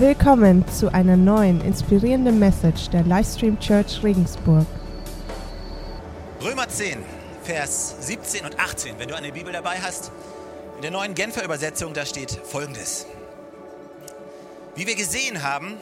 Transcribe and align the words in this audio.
Willkommen 0.00 0.64
zu 0.68 0.94
einer 0.94 1.16
neuen 1.16 1.60
inspirierenden 1.60 2.38
Message 2.38 2.88
der 2.90 3.02
Livestream 3.02 3.58
Church 3.58 4.00
Regensburg. 4.04 4.64
Römer 6.40 6.68
10, 6.68 6.98
Vers 7.42 7.96
17 8.02 8.44
und 8.44 8.60
18, 8.60 8.96
wenn 9.00 9.08
du 9.08 9.16
eine 9.16 9.32
Bibel 9.32 9.52
dabei 9.52 9.80
hast. 9.80 10.12
In 10.76 10.82
der 10.82 10.92
neuen 10.92 11.16
Genfer 11.16 11.42
Übersetzung, 11.42 11.94
da 11.94 12.06
steht 12.06 12.30
folgendes. 12.30 13.06
Wie 14.76 14.86
wir 14.86 14.94
gesehen 14.94 15.42
haben, 15.42 15.76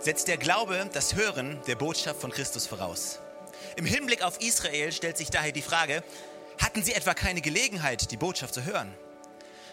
setzt 0.00 0.26
der 0.26 0.36
Glaube 0.36 0.90
das 0.92 1.14
Hören 1.14 1.58
der 1.68 1.76
Botschaft 1.76 2.20
von 2.20 2.32
Christus 2.32 2.66
voraus. 2.66 3.20
Im 3.76 3.84
Hinblick 3.84 4.24
auf 4.24 4.40
Israel 4.40 4.90
stellt 4.90 5.16
sich 5.16 5.30
daher 5.30 5.52
die 5.52 5.62
Frage, 5.62 6.02
hatten 6.60 6.82
sie 6.82 6.92
etwa 6.92 7.14
keine 7.14 7.40
Gelegenheit, 7.40 8.10
die 8.10 8.16
Botschaft 8.16 8.52
zu 8.52 8.64
hören? 8.64 8.92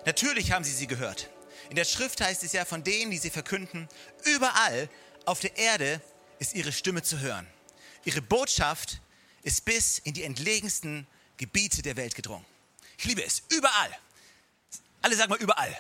Natürlich 0.06 0.52
haben 0.52 0.64
sie 0.64 0.72
sie 0.72 0.86
gehört. 0.86 1.32
In 1.72 1.78
der 1.78 1.86
Schrift 1.86 2.20
heißt 2.20 2.44
es 2.44 2.52
ja 2.52 2.66
von 2.66 2.84
denen, 2.84 3.12
die 3.12 3.18
sie 3.18 3.30
verkünden, 3.30 3.88
überall 4.26 4.90
auf 5.24 5.40
der 5.40 5.56
Erde 5.56 6.02
ist 6.38 6.54
ihre 6.54 6.74
Stimme 6.74 7.02
zu 7.02 7.20
hören. 7.20 7.48
Ihre 8.04 8.22
Botschaft 8.22 9.00
ist 9.44 9.64
bis 9.64 9.98
in 10.00 10.14
die 10.14 10.24
entlegensten 10.24 11.08
Gebiete 11.38 11.82
der 11.82 11.96
Welt 11.96 12.14
gedrungen. 12.14 12.46
Ich 12.98 13.06
liebe 13.06 13.24
es, 13.24 13.44
überall. 13.48 13.98
Alle 15.02 15.16
sagen 15.16 15.30
mal 15.30 15.40
überall. 15.40 15.74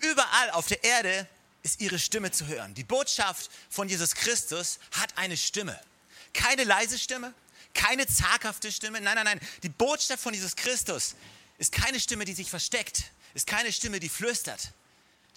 Überall 0.00 0.50
auf 0.52 0.66
der 0.66 0.82
Erde 0.82 1.28
ist 1.62 1.82
ihre 1.82 1.98
Stimme 1.98 2.30
zu 2.30 2.46
hören. 2.46 2.72
Die 2.72 2.84
Botschaft 2.84 3.50
von 3.68 3.86
Jesus 3.86 4.14
Christus 4.14 4.78
hat 4.92 5.12
eine 5.18 5.36
Stimme. 5.36 5.78
Keine 6.32 6.64
leise 6.64 6.98
Stimme, 6.98 7.34
keine 7.74 8.06
zaghafte 8.06 8.72
Stimme. 8.72 8.98
Nein, 9.02 9.14
nein, 9.16 9.26
nein. 9.26 9.40
Die 9.62 9.68
Botschaft 9.68 10.22
von 10.22 10.32
Jesus 10.32 10.56
Christus 10.56 11.16
ist 11.58 11.70
keine 11.70 12.00
Stimme, 12.00 12.24
die 12.24 12.32
sich 12.32 12.48
versteckt, 12.48 13.12
ist 13.34 13.46
keine 13.46 13.72
Stimme, 13.72 14.00
die 14.00 14.08
flüstert. 14.08 14.72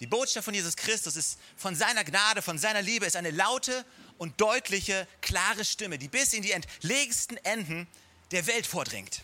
Die 0.00 0.06
Botschaft 0.06 0.44
von 0.44 0.54
Jesus 0.54 0.76
Christus 0.76 1.16
ist 1.16 1.38
von 1.56 1.74
seiner 1.74 2.04
Gnade, 2.04 2.42
von 2.42 2.58
seiner 2.58 2.82
Liebe, 2.82 3.06
ist 3.06 3.16
eine 3.16 3.30
laute 3.30 3.84
und 4.18 4.40
deutliche, 4.40 5.08
klare 5.22 5.64
Stimme, 5.64 5.98
die 5.98 6.08
bis 6.08 6.32
in 6.32 6.42
die 6.42 6.52
entlegensten 6.52 7.36
Enden 7.38 7.86
der 8.30 8.46
Welt 8.46 8.66
vordringt. 8.66 9.22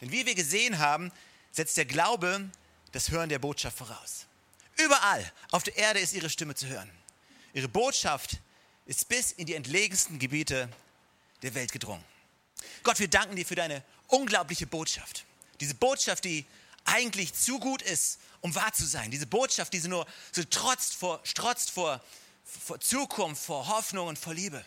Denn 0.00 0.12
wie 0.12 0.26
wir 0.26 0.34
gesehen 0.34 0.78
haben, 0.78 1.10
setzt 1.50 1.76
der 1.76 1.84
Glaube 1.84 2.48
das 2.92 3.10
Hören 3.10 3.28
der 3.28 3.38
Botschaft 3.38 3.76
voraus. 3.76 4.26
Überall 4.76 5.32
auf 5.50 5.62
der 5.62 5.76
Erde 5.76 6.00
ist 6.00 6.14
ihre 6.14 6.30
Stimme 6.30 6.54
zu 6.54 6.66
hören. 6.66 6.90
Ihre 7.52 7.68
Botschaft 7.68 8.38
ist 8.86 9.08
bis 9.08 9.32
in 9.32 9.46
die 9.46 9.54
entlegensten 9.54 10.18
Gebiete 10.18 10.68
der 11.42 11.54
Welt 11.54 11.72
gedrungen. 11.72 12.04
Gott, 12.82 12.98
wir 12.98 13.08
danken 13.08 13.36
dir 13.36 13.46
für 13.46 13.54
deine 13.54 13.82
unglaubliche 14.08 14.66
Botschaft. 14.66 15.24
Diese 15.60 15.74
Botschaft, 15.74 16.24
die 16.24 16.44
eigentlich 16.84 17.34
zu 17.34 17.58
gut 17.58 17.82
ist, 17.82 18.18
um 18.40 18.54
wahr 18.54 18.72
zu 18.72 18.86
sein. 18.86 19.10
Diese 19.10 19.26
Botschaft, 19.26 19.72
die 19.72 19.80
so 19.80 19.88
nur 19.88 20.06
so 20.32 20.44
trotzt 20.44 20.94
vor, 20.94 21.20
strotzt 21.24 21.70
vor, 21.70 22.00
vor 22.44 22.80
Zukunft, 22.80 23.42
vor 23.42 23.68
Hoffnung 23.68 24.08
und 24.08 24.18
vor 24.18 24.34
Liebe. 24.34 24.64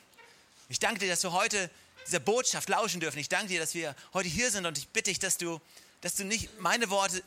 Ich 0.69 0.79
danke 0.79 0.99
dir, 0.99 1.09
dass 1.09 1.23
wir 1.23 1.31
heute 1.31 1.69
dieser 2.05 2.19
Botschaft 2.19 2.69
lauschen 2.69 2.99
dürfen. 2.99 3.19
Ich 3.19 3.29
danke 3.29 3.49
dir, 3.49 3.59
dass 3.59 3.73
wir 3.73 3.95
heute 4.13 4.29
hier 4.29 4.51
sind 4.51 4.65
und 4.65 4.77
ich 4.77 4.87
bitte 4.89 5.11
dich, 5.11 5.19
dass 5.19 5.37
du, 5.37 5.61
dass 6.01 6.15
du 6.15 6.25
nicht 6.25 6.59
meine 6.59 6.89
Worte, 6.89 7.23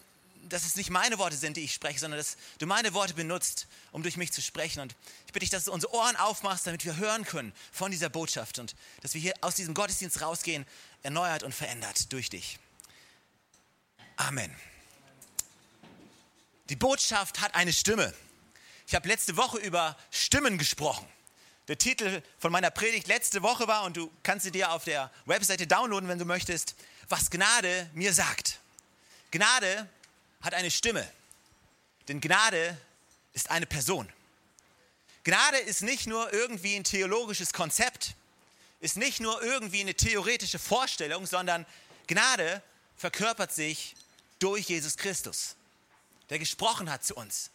dass 0.49 0.65
es 0.65 0.77
nicht 0.77 0.91
meine 0.91 1.19
Worte 1.19 1.37
sind, 1.37 1.57
die 1.57 1.63
ich 1.63 1.75
spreche, 1.75 2.01
sondern 2.01 2.19
dass 2.19 2.37
du 2.59 2.67
meine 2.67 2.95
Worte 2.95 3.15
benutzt, 3.15 3.67
um 3.93 4.03
durch 4.03 4.17
mich 4.17 4.33
zu 4.33 4.43
sprechen. 4.43 4.81
Und 4.81 4.97
ich 5.27 5.33
bitte 5.33 5.41
dich, 5.41 5.51
dass 5.51 5.65
du 5.65 5.73
unsere 5.73 5.93
Ohren 5.95 6.17
aufmachst, 6.17 6.67
damit 6.67 6.85
wir 6.85 6.97
hören 6.97 7.25
können 7.25 7.53
von 7.73 7.91
dieser 7.91 8.09
Botschaft 8.09 8.59
und 8.59 8.75
dass 9.03 9.15
wir 9.15 9.21
hier 9.21 9.35
aus 9.43 9.55
diesem 9.55 9.75
Gottesdienst 9.75 10.21
rausgehen, 10.23 10.67
erneuert 11.03 11.43
und 11.43 11.55
verändert 11.55 12.13
durch 12.13 12.31
dich. 12.31 12.59
Amen. 14.17 14.55
Die 16.71 16.77
Botschaft 16.77 17.41
hat 17.41 17.57
eine 17.57 17.73
Stimme. 17.73 18.15
Ich 18.87 18.95
habe 18.95 19.09
letzte 19.09 19.37
Woche 19.37 19.59
über 19.59 19.97
Stimmen 20.13 20.57
gesprochen. 20.57 21.05
Der 21.67 21.77
Titel 21.77 22.23
von 22.39 22.53
meiner 22.53 22.71
Predigt 22.71 23.09
letzte 23.09 23.43
Woche 23.43 23.67
war, 23.67 23.83
und 23.83 23.97
du 23.97 24.09
kannst 24.23 24.45
sie 24.45 24.53
dir 24.53 24.71
auf 24.71 24.85
der 24.85 25.11
Webseite 25.27 25.67
downloaden, 25.67 26.09
wenn 26.09 26.21
du 26.21 26.25
möchtest, 26.25 26.77
was 27.09 27.29
Gnade 27.29 27.91
mir 27.93 28.13
sagt. 28.13 28.61
Gnade 29.33 29.89
hat 30.43 30.55
eine 30.55 30.71
Stimme, 30.71 31.09
denn 32.07 32.21
Gnade 32.21 32.81
ist 33.33 33.51
eine 33.51 33.67
Person. 33.67 34.09
Gnade 35.25 35.59
ist 35.59 35.83
nicht 35.83 36.07
nur 36.07 36.33
irgendwie 36.33 36.77
ein 36.77 36.85
theologisches 36.85 37.53
Konzept, 37.53 38.15
ist 38.79 38.97
nicht 38.97 39.19
nur 39.19 39.43
irgendwie 39.43 39.81
eine 39.81 39.95
theoretische 39.95 40.61
Vorstellung, 40.61 41.27
sondern 41.27 41.67
Gnade 42.07 42.63
verkörpert 42.97 43.53
sich 43.53 43.97
durch 44.39 44.69
Jesus 44.69 44.97
Christus, 44.97 45.57
der 46.31 46.39
gesprochen 46.39 46.91
hat 46.91 47.05
zu 47.05 47.15
uns. 47.15 47.51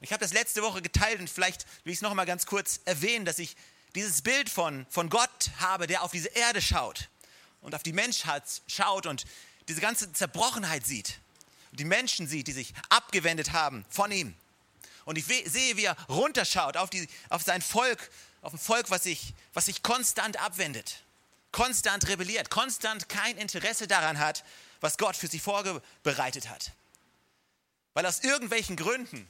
Ich 0.00 0.12
habe 0.12 0.20
das 0.20 0.32
letzte 0.32 0.62
Woche 0.62 0.80
geteilt 0.80 1.20
und 1.20 1.28
vielleicht 1.28 1.66
will 1.84 1.92
ich 1.92 1.98
es 1.98 2.02
noch 2.02 2.14
mal 2.14 2.24
ganz 2.24 2.46
kurz 2.46 2.80
erwähnen, 2.84 3.24
dass 3.24 3.38
ich 3.38 3.56
dieses 3.94 4.22
Bild 4.22 4.48
von, 4.48 4.86
von 4.88 5.10
Gott 5.10 5.50
habe, 5.58 5.86
der 5.86 6.02
auf 6.02 6.12
diese 6.12 6.28
Erde 6.28 6.62
schaut 6.62 7.08
und 7.60 7.74
auf 7.74 7.82
die 7.82 7.92
Menschheit 7.92 8.44
schaut 8.68 9.06
und 9.06 9.24
diese 9.66 9.80
ganze 9.80 10.12
Zerbrochenheit 10.12 10.86
sieht. 10.86 11.18
Und 11.72 11.80
die 11.80 11.84
Menschen 11.84 12.28
sieht, 12.28 12.46
die 12.46 12.52
sich 12.52 12.72
abgewendet 12.88 13.52
haben 13.52 13.84
von 13.90 14.12
ihm. 14.12 14.34
Und 15.04 15.18
ich 15.18 15.24
sehe, 15.24 15.76
wie 15.76 15.84
er 15.84 15.96
runterschaut 16.08 16.76
auf, 16.76 16.90
die, 16.90 17.08
auf 17.28 17.42
sein 17.42 17.62
Volk, 17.62 18.10
auf 18.42 18.52
ein 18.52 18.58
Volk, 18.58 18.90
was 18.90 19.02
sich, 19.02 19.34
was 19.54 19.66
sich 19.66 19.82
konstant 19.82 20.40
abwendet, 20.40 21.02
konstant 21.50 22.06
rebelliert, 22.08 22.50
konstant 22.50 23.08
kein 23.08 23.36
Interesse 23.36 23.88
daran 23.88 24.18
hat, 24.18 24.44
was 24.80 24.98
Gott 24.98 25.16
für 25.16 25.26
sie 25.26 25.40
vorbereitet 25.40 26.48
hat. 26.48 26.72
Weil 27.98 28.06
aus 28.06 28.20
irgendwelchen 28.20 28.76
Gründen 28.76 29.28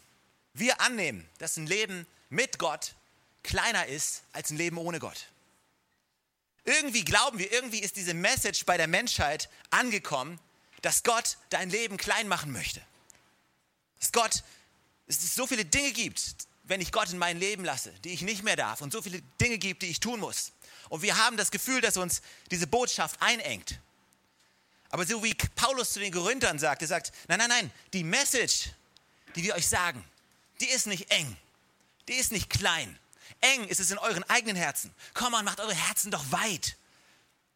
wir 0.52 0.82
annehmen, 0.82 1.26
dass 1.38 1.56
ein 1.56 1.66
Leben 1.66 2.06
mit 2.28 2.58
Gott 2.58 2.96
kleiner 3.42 3.86
ist 3.86 4.24
als 4.34 4.50
ein 4.50 4.58
Leben 4.58 4.76
ohne 4.76 4.98
Gott. 4.98 5.28
Irgendwie 6.64 7.02
glauben 7.02 7.38
wir, 7.38 7.50
irgendwie 7.50 7.78
ist 7.78 7.96
diese 7.96 8.12
Message 8.12 8.66
bei 8.66 8.76
der 8.76 8.86
Menschheit 8.86 9.48
angekommen, 9.70 10.38
dass 10.82 11.02
Gott 11.02 11.38
dein 11.48 11.70
Leben 11.70 11.96
klein 11.96 12.28
machen 12.28 12.52
möchte. 12.52 12.82
Dass 14.00 14.12
Gott, 14.12 14.42
es 15.06 15.34
so 15.34 15.46
viele 15.46 15.64
Dinge 15.64 15.92
gibt, 15.92 16.20
wenn 16.64 16.82
ich 16.82 16.92
Gott 16.92 17.08
in 17.08 17.16
mein 17.16 17.38
Leben 17.38 17.64
lasse, 17.64 17.90
die 18.04 18.10
ich 18.10 18.20
nicht 18.20 18.42
mehr 18.42 18.56
darf 18.56 18.82
und 18.82 18.92
so 18.92 19.00
viele 19.00 19.22
Dinge 19.40 19.56
gibt, 19.56 19.80
die 19.80 19.88
ich 19.88 20.00
tun 20.00 20.20
muss. 20.20 20.52
Und 20.90 21.00
wir 21.00 21.16
haben 21.16 21.38
das 21.38 21.50
Gefühl, 21.50 21.80
dass 21.80 21.96
uns 21.96 22.20
diese 22.50 22.66
Botschaft 22.66 23.16
einengt. 23.22 23.80
Aber 24.90 25.04
so 25.06 25.22
wie 25.22 25.34
Paulus 25.34 25.92
zu 25.92 26.00
den 26.00 26.12
Korinthern 26.12 26.58
sagt, 26.58 26.82
er 26.82 26.88
sagt, 26.88 27.12
nein, 27.28 27.38
nein, 27.38 27.48
nein, 27.48 27.70
die 27.92 28.04
Message, 28.04 28.70
die 29.34 29.42
wir 29.42 29.54
euch 29.54 29.66
sagen, 29.66 30.02
die 30.60 30.68
ist 30.68 30.86
nicht 30.86 31.10
eng, 31.10 31.36
die 32.08 32.14
ist 32.14 32.32
nicht 32.32 32.48
klein. 32.48 32.98
Eng 33.40 33.68
ist 33.68 33.80
es 33.80 33.90
in 33.90 33.98
euren 33.98 34.24
eigenen 34.24 34.56
Herzen. 34.56 34.92
Komm 35.14 35.34
on, 35.34 35.44
macht 35.44 35.60
eure 35.60 35.74
Herzen 35.74 36.10
doch 36.10 36.32
weit. 36.32 36.76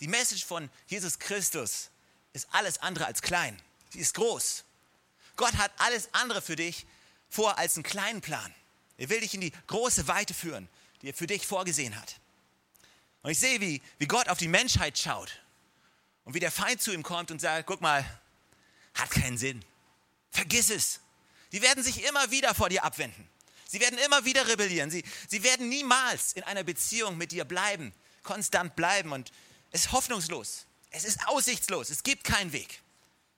Die 0.00 0.08
Message 0.08 0.44
von 0.44 0.70
Jesus 0.86 1.18
Christus 1.18 1.90
ist 2.34 2.48
alles 2.52 2.78
andere 2.78 3.06
als 3.06 3.22
klein. 3.22 3.60
Sie 3.90 3.98
ist 3.98 4.14
groß. 4.14 4.64
Gott 5.36 5.54
hat 5.54 5.72
alles 5.78 6.10
andere 6.12 6.42
für 6.42 6.56
dich 6.56 6.86
vor 7.30 7.58
als 7.58 7.76
einen 7.76 7.82
kleinen 7.82 8.20
Plan. 8.20 8.54
Er 8.98 9.08
will 9.08 9.20
dich 9.20 9.34
in 9.34 9.40
die 9.40 9.52
große 9.66 10.06
Weite 10.06 10.34
führen, 10.34 10.68
die 11.00 11.08
er 11.08 11.14
für 11.14 11.26
dich 11.26 11.46
vorgesehen 11.46 11.98
hat. 11.98 12.20
Und 13.22 13.30
ich 13.30 13.38
sehe, 13.38 13.60
wie, 13.60 13.80
wie 13.98 14.06
Gott 14.06 14.28
auf 14.28 14.38
die 14.38 14.48
Menschheit 14.48 14.98
schaut 14.98 15.40
und 16.24 16.34
wie 16.34 16.40
der 16.40 16.52
Feind 16.52 16.80
zu 16.80 16.92
ihm 16.92 17.02
kommt 17.02 17.30
und 17.30 17.40
sagt, 17.40 17.66
guck 17.66 17.80
mal, 17.80 18.04
hat 18.94 19.10
keinen 19.10 19.38
Sinn. 19.38 19.64
Vergiss 20.30 20.70
es. 20.70 21.00
Die 21.52 21.62
werden 21.62 21.82
sich 21.82 22.04
immer 22.04 22.30
wieder 22.30 22.54
vor 22.54 22.68
dir 22.68 22.84
abwenden. 22.84 23.28
Sie 23.66 23.80
werden 23.80 23.98
immer 23.98 24.24
wieder 24.24 24.46
rebellieren. 24.48 24.90
Sie, 24.90 25.04
sie 25.28 25.42
werden 25.42 25.68
niemals 25.68 26.34
in 26.34 26.42
einer 26.42 26.62
Beziehung 26.62 27.16
mit 27.16 27.32
dir 27.32 27.44
bleiben, 27.44 27.92
konstant 28.22 28.76
bleiben. 28.76 29.12
Und 29.12 29.32
es 29.70 29.86
ist 29.86 29.92
hoffnungslos. 29.92 30.66
Es 30.90 31.04
ist 31.04 31.26
aussichtslos. 31.26 31.90
Es 31.90 32.02
gibt 32.02 32.24
keinen 32.24 32.52
Weg. 32.52 32.82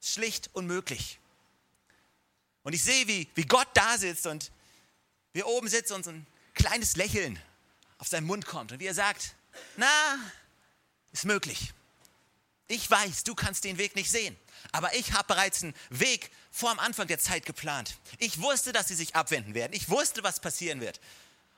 Es 0.01 0.09
ist 0.09 0.15
schlicht 0.15 0.51
unmöglich. 0.53 1.19
Und 2.65 2.72
ich 2.72 2.83
sehe, 2.83 3.06
wie, 3.06 3.28
wie 3.34 3.45
Gott 3.45 3.69
da 3.75 3.97
sitzt 3.99 4.27
und 4.27 4.51
wir 5.33 5.47
oben 5.47 5.69
sitzen 5.69 5.95
und 5.95 6.04
so 6.04 6.10
ein 6.10 6.27
kleines 6.54 6.97
Lächeln 6.97 7.41
auf 7.98 8.09
seinen 8.09 8.27
Mund 8.27 8.47
kommt. 8.47 8.72
Und 8.72 8.80
wie 8.80 8.87
er 8.87 8.95
sagt, 8.95 9.34
na, 9.77 10.19
ist 11.13 11.25
möglich. 11.25 11.72
Ich 12.66 12.91
weiß, 12.91 13.25
du 13.25 13.34
kannst 13.34 13.65
den 13.65 13.77
Weg 13.77 13.95
nicht 13.95 14.11
sehen, 14.11 14.37
aber 14.72 14.95
ich 14.95 15.13
habe 15.13 15.28
bereits 15.28 15.63
einen 15.63 15.75
Weg 15.91 16.31
vor 16.51 16.71
am 16.71 16.78
Anfang 16.78 17.07
der 17.07 17.19
Zeit 17.19 17.45
geplant. 17.45 17.99
Ich 18.19 18.41
wusste, 18.41 18.72
dass 18.72 18.89
sie 18.89 18.95
sich 18.95 19.15
abwenden 19.15 19.55
werden. 19.55 19.75
Ich 19.75 19.91
wusste, 19.91 20.22
was 20.22 20.41
passieren 20.41 20.81
wird. 20.81 20.99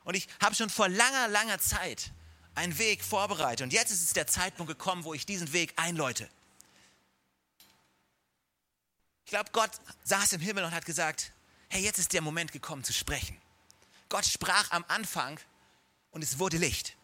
Und 0.03 0.15
ich 0.15 0.27
habe 0.41 0.55
schon 0.55 0.69
vor 0.69 0.89
langer, 0.89 1.29
langer 1.29 1.59
Zeit 1.59 2.11
einen 2.55 2.77
Weg 2.77 3.03
vorbereitet. 3.03 3.63
Und 3.63 3.71
jetzt 3.71 3.91
ist 3.91 4.03
es 4.03 4.13
der 4.13 4.27
Zeitpunkt 4.27 4.69
gekommen, 4.69 5.05
wo 5.05 5.13
ich 5.13 5.25
diesen 5.25 5.53
Weg 5.53 5.73
einläute. 5.77 6.29
Ich 9.23 9.29
glaube, 9.29 9.51
Gott 9.53 9.71
saß 10.03 10.33
im 10.33 10.41
Himmel 10.41 10.63
und 10.65 10.71
hat 10.71 10.85
gesagt, 10.85 11.31
hey, 11.69 11.81
jetzt 11.83 11.99
ist 11.99 12.13
der 12.13 12.21
Moment 12.21 12.51
gekommen 12.51 12.83
zu 12.83 12.93
sprechen. 12.93 13.37
Gott 14.09 14.25
sprach 14.25 14.71
am 14.71 14.83
Anfang 14.87 15.39
und 16.11 16.23
es 16.23 16.39
wurde 16.39 16.57
Licht. 16.57 16.96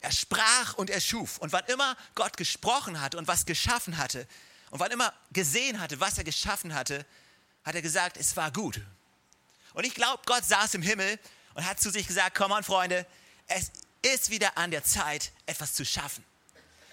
Er 0.00 0.12
sprach 0.12 0.74
und 0.74 0.90
er 0.90 1.00
schuf. 1.00 1.38
Und 1.38 1.52
wann 1.52 1.64
immer 1.66 1.96
Gott 2.14 2.36
gesprochen 2.36 3.00
hatte 3.00 3.18
und 3.18 3.28
was 3.28 3.46
geschaffen 3.46 3.98
hatte, 3.98 4.26
und 4.70 4.78
wann 4.78 4.90
immer 4.92 5.12
gesehen 5.32 5.80
hatte, 5.80 6.00
was 6.00 6.16
er 6.16 6.24
geschaffen 6.24 6.74
hatte, 6.74 7.04
hat 7.64 7.74
er 7.74 7.82
gesagt, 7.82 8.16
es 8.16 8.36
war 8.36 8.52
gut. 8.52 8.80
Und 9.74 9.84
ich 9.84 9.94
glaube, 9.94 10.22
Gott 10.26 10.44
saß 10.44 10.74
im 10.74 10.82
Himmel 10.82 11.18
und 11.54 11.66
hat 11.66 11.80
zu 11.80 11.90
sich 11.90 12.06
gesagt, 12.06 12.36
komm 12.36 12.52
on 12.52 12.62
Freunde, 12.62 13.06
es 13.46 13.72
ist 14.02 14.30
wieder 14.30 14.56
an 14.56 14.70
der 14.70 14.84
Zeit, 14.84 15.32
etwas 15.46 15.74
zu 15.74 15.84
schaffen. 15.84 16.24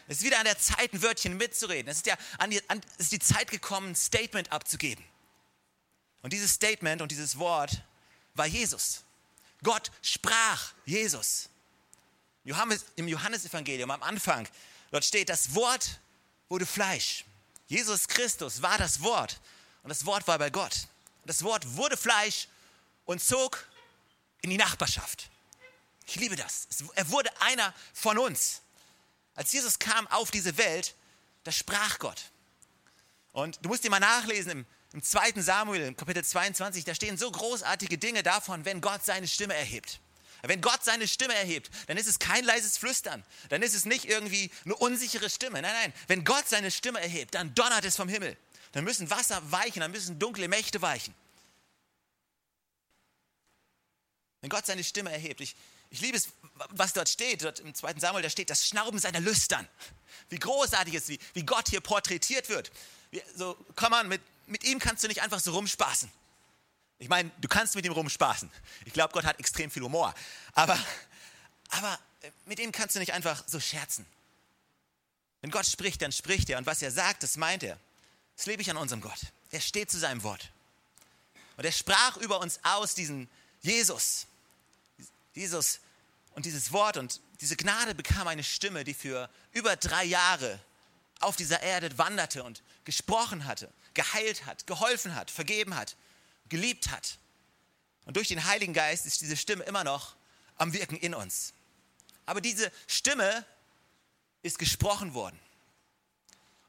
Es 0.07 0.19
ist 0.19 0.23
wieder 0.23 0.39
an 0.39 0.45
der 0.45 0.57
Zeit, 0.57 0.93
ein 0.93 1.01
Wörtchen 1.01 1.37
mitzureden. 1.37 1.89
Es 1.89 1.97
ist, 1.97 2.07
ja 2.07 2.17
an 2.37 2.49
die, 2.49 2.67
an, 2.69 2.81
ist 2.97 3.11
die 3.11 3.19
Zeit 3.19 3.51
gekommen, 3.51 3.89
ein 3.91 3.95
Statement 3.95 4.51
abzugeben. 4.51 5.03
Und 6.21 6.33
dieses 6.33 6.53
Statement 6.53 7.01
und 7.01 7.11
dieses 7.11 7.37
Wort 7.37 7.83
war 8.33 8.45
Jesus. 8.45 9.03
Gott 9.63 9.91
sprach 10.01 10.73
Jesus. 10.85 11.49
Johannes, 12.47 12.85
Im 12.95 13.09
Johannesevangelium 13.09 13.91
am 13.91 14.01
Anfang, 14.01 14.47
dort 14.91 15.03
steht, 15.03 15.27
das 15.27 15.53
Wort 15.53 15.99
wurde 16.47 16.65
Fleisch. 16.65 17.25
Jesus 17.67 18.07
Christus 18.07 18.61
war 18.61 18.77
das 18.77 19.01
Wort 19.01 19.41
und 19.83 19.89
das 19.89 20.05
Wort 20.05 20.25
war 20.29 20.39
bei 20.39 20.49
Gott. 20.49 20.87
Das 21.25 21.43
Wort 21.43 21.75
wurde 21.75 21.97
Fleisch 21.97 22.47
und 23.03 23.21
zog 23.21 23.67
in 24.41 24.49
die 24.49 24.55
Nachbarschaft. 24.55 25.29
Ich 26.05 26.15
liebe 26.15 26.37
das. 26.37 26.69
Er 26.95 27.09
wurde 27.09 27.29
einer 27.41 27.73
von 27.93 28.17
uns. 28.17 28.61
Als 29.35 29.51
Jesus 29.51 29.77
kam 29.77 30.07
auf 30.07 30.31
diese 30.31 30.57
Welt, 30.57 30.95
da 31.43 31.51
sprach 31.51 31.99
Gott. 31.99 32.31
Und 33.33 33.59
du 33.61 33.67
musst 33.67 33.83
dir 33.83 33.89
mal 33.89 33.99
nachlesen 33.99 34.51
im, 34.51 34.65
im 34.93 35.03
2. 35.03 35.33
Samuel, 35.41 35.81
im 35.81 35.97
Kapitel 35.97 36.23
22, 36.23 36.85
da 36.85 36.95
stehen 36.95 37.17
so 37.17 37.29
großartige 37.29 37.97
Dinge 37.97 38.23
davon, 38.23 38.63
wenn 38.63 38.79
Gott 38.79 39.03
seine 39.03 39.27
Stimme 39.27 39.53
erhebt. 39.53 39.99
Wenn 40.43 40.61
Gott 40.61 40.83
seine 40.83 41.07
Stimme 41.07 41.33
erhebt, 41.33 41.69
dann 41.87 41.97
ist 41.97 42.07
es 42.07 42.19
kein 42.19 42.45
leises 42.45 42.77
Flüstern. 42.77 43.23
Dann 43.49 43.61
ist 43.61 43.73
es 43.73 43.85
nicht 43.85 44.05
irgendwie 44.05 44.51
eine 44.65 44.75
unsichere 44.75 45.29
Stimme. 45.29 45.61
Nein, 45.61 45.73
nein. 45.73 45.93
Wenn 46.07 46.23
Gott 46.23 46.47
seine 46.47 46.71
Stimme 46.71 47.01
erhebt, 47.01 47.35
dann 47.35 47.53
donnert 47.55 47.85
es 47.85 47.95
vom 47.95 48.07
Himmel. 48.07 48.37
Dann 48.71 48.83
müssen 48.83 49.09
Wasser 49.09 49.41
weichen, 49.51 49.79
dann 49.79 49.91
müssen 49.91 50.19
dunkle 50.19 50.47
Mächte 50.47 50.81
weichen. 50.81 51.13
Wenn 54.41 54.49
Gott 54.49 54.65
seine 54.65 54.83
Stimme 54.83 55.11
erhebt. 55.11 55.41
Ich, 55.41 55.55
ich 55.89 56.01
liebe 56.01 56.17
es, 56.17 56.29
was 56.69 56.93
dort 56.93 57.09
steht, 57.09 57.43
dort 57.43 57.59
im 57.59 57.73
zweiten 57.73 57.99
Samuel, 57.99 58.23
da 58.23 58.29
steht 58.29 58.49
das 58.49 58.67
Schnauben 58.67 58.99
seiner 58.99 59.19
Lüstern. 59.19 59.67
Wie 60.29 60.37
großartig 60.37 60.93
ist, 60.93 61.09
wie, 61.09 61.19
wie 61.33 61.43
Gott 61.43 61.69
hier 61.69 61.81
porträtiert 61.81 62.49
wird. 62.49 62.71
Wie, 63.11 63.21
so, 63.35 63.57
komm 63.75 63.93
an, 63.93 64.07
mit, 64.07 64.21
mit 64.45 64.63
ihm 64.63 64.79
kannst 64.79 65.03
du 65.03 65.07
nicht 65.07 65.21
einfach 65.21 65.39
so 65.39 65.53
rumspaßen. 65.53 66.11
Ich 66.99 67.09
meine, 67.09 67.29
du 67.39 67.47
kannst 67.47 67.75
mit 67.75 67.85
ihm 67.85 67.91
rumspaßen. 67.91 68.49
Ich 68.85 68.93
glaube, 68.93 69.13
Gott 69.13 69.25
hat 69.25 69.39
extrem 69.39 69.69
viel 69.69 69.83
Humor. 69.83 70.13
Aber, 70.53 70.77
aber 71.69 71.99
äh, 72.21 72.31
mit 72.45 72.59
ihm 72.59 72.71
kannst 72.71 72.95
du 72.95 72.99
nicht 72.99 73.13
einfach 73.13 73.43
so 73.47 73.59
scherzen. 73.59 74.05
Wenn 75.41 75.51
Gott 75.51 75.65
spricht, 75.65 76.01
dann 76.01 76.11
spricht 76.11 76.49
er. 76.49 76.57
Und 76.57 76.65
was 76.65 76.81
er 76.81 76.91
sagt, 76.91 77.23
das 77.23 77.37
meint 77.37 77.63
er. 77.63 77.79
Das 78.35 78.47
lebe 78.47 78.61
ich 78.61 78.69
an 78.71 78.77
unserem 78.77 79.01
Gott. 79.01 79.19
Er 79.51 79.61
steht 79.61 79.91
zu 79.91 79.99
seinem 79.99 80.23
Wort. 80.23 80.51
Und 81.57 81.65
er 81.65 81.71
sprach 81.71 82.17
über 82.17 82.39
uns 82.39 82.59
aus, 82.63 82.95
diesen 82.95 83.29
Jesus. 83.61 84.27
Jesus 85.33 85.79
und 86.31 86.45
dieses 86.45 86.71
Wort 86.71 86.97
und 86.97 87.21
diese 87.41 87.55
Gnade 87.55 87.95
bekam 87.95 88.27
eine 88.27 88.43
Stimme, 88.43 88.83
die 88.83 88.93
für 88.93 89.29
über 89.51 89.75
drei 89.75 90.03
Jahre 90.03 90.59
auf 91.19 91.35
dieser 91.35 91.61
Erde 91.61 91.97
wanderte 91.97 92.43
und 92.43 92.61
gesprochen 92.85 93.45
hatte, 93.45 93.71
geheilt 93.93 94.45
hat, 94.45 94.67
geholfen 94.67 95.15
hat, 95.15 95.31
vergeben 95.31 95.75
hat, 95.75 95.95
geliebt 96.49 96.89
hat. 96.89 97.17
Und 98.05 98.15
durch 98.15 98.27
den 98.29 98.45
Heiligen 98.45 98.73
Geist 98.73 99.05
ist 99.05 99.21
diese 99.21 99.35
Stimme 99.37 99.63
immer 99.65 99.83
noch 99.83 100.15
am 100.55 100.73
Wirken 100.73 100.97
in 100.97 101.13
uns. 101.13 101.53
Aber 102.25 102.41
diese 102.41 102.71
Stimme 102.87 103.45
ist 104.43 104.59
gesprochen 104.59 105.13
worden. 105.13 105.39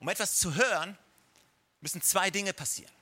Um 0.01 0.09
etwas 0.09 0.39
zu 0.39 0.55
hören, 0.55 0.97
müssen 1.81 2.03
zwei 2.03 2.31
Dinge 2.31 2.53
passieren. 2.53 2.93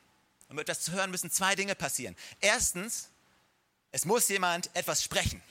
Um 0.48 0.58
etwas 0.58 0.80
zu 0.80 0.92
hören, 0.92 1.10
müssen 1.10 1.30
zwei 1.30 1.54
Dinge 1.54 1.74
passieren. 1.74 2.16
Erstens, 2.40 3.08
es 3.92 4.04
muss 4.04 4.28
jemand 4.28 4.74
etwas 4.74 5.02
sprechen. 5.02 5.42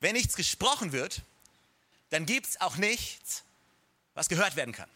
Wenn 0.00 0.14
nichts 0.14 0.36
gesprochen 0.36 0.92
wird, 0.92 1.22
dann 2.10 2.26
gibt 2.26 2.46
es 2.46 2.60
auch 2.60 2.76
nichts, 2.76 3.42
was 4.14 4.28
gehört 4.28 4.56
werden 4.56 4.74
kann. 4.74 4.90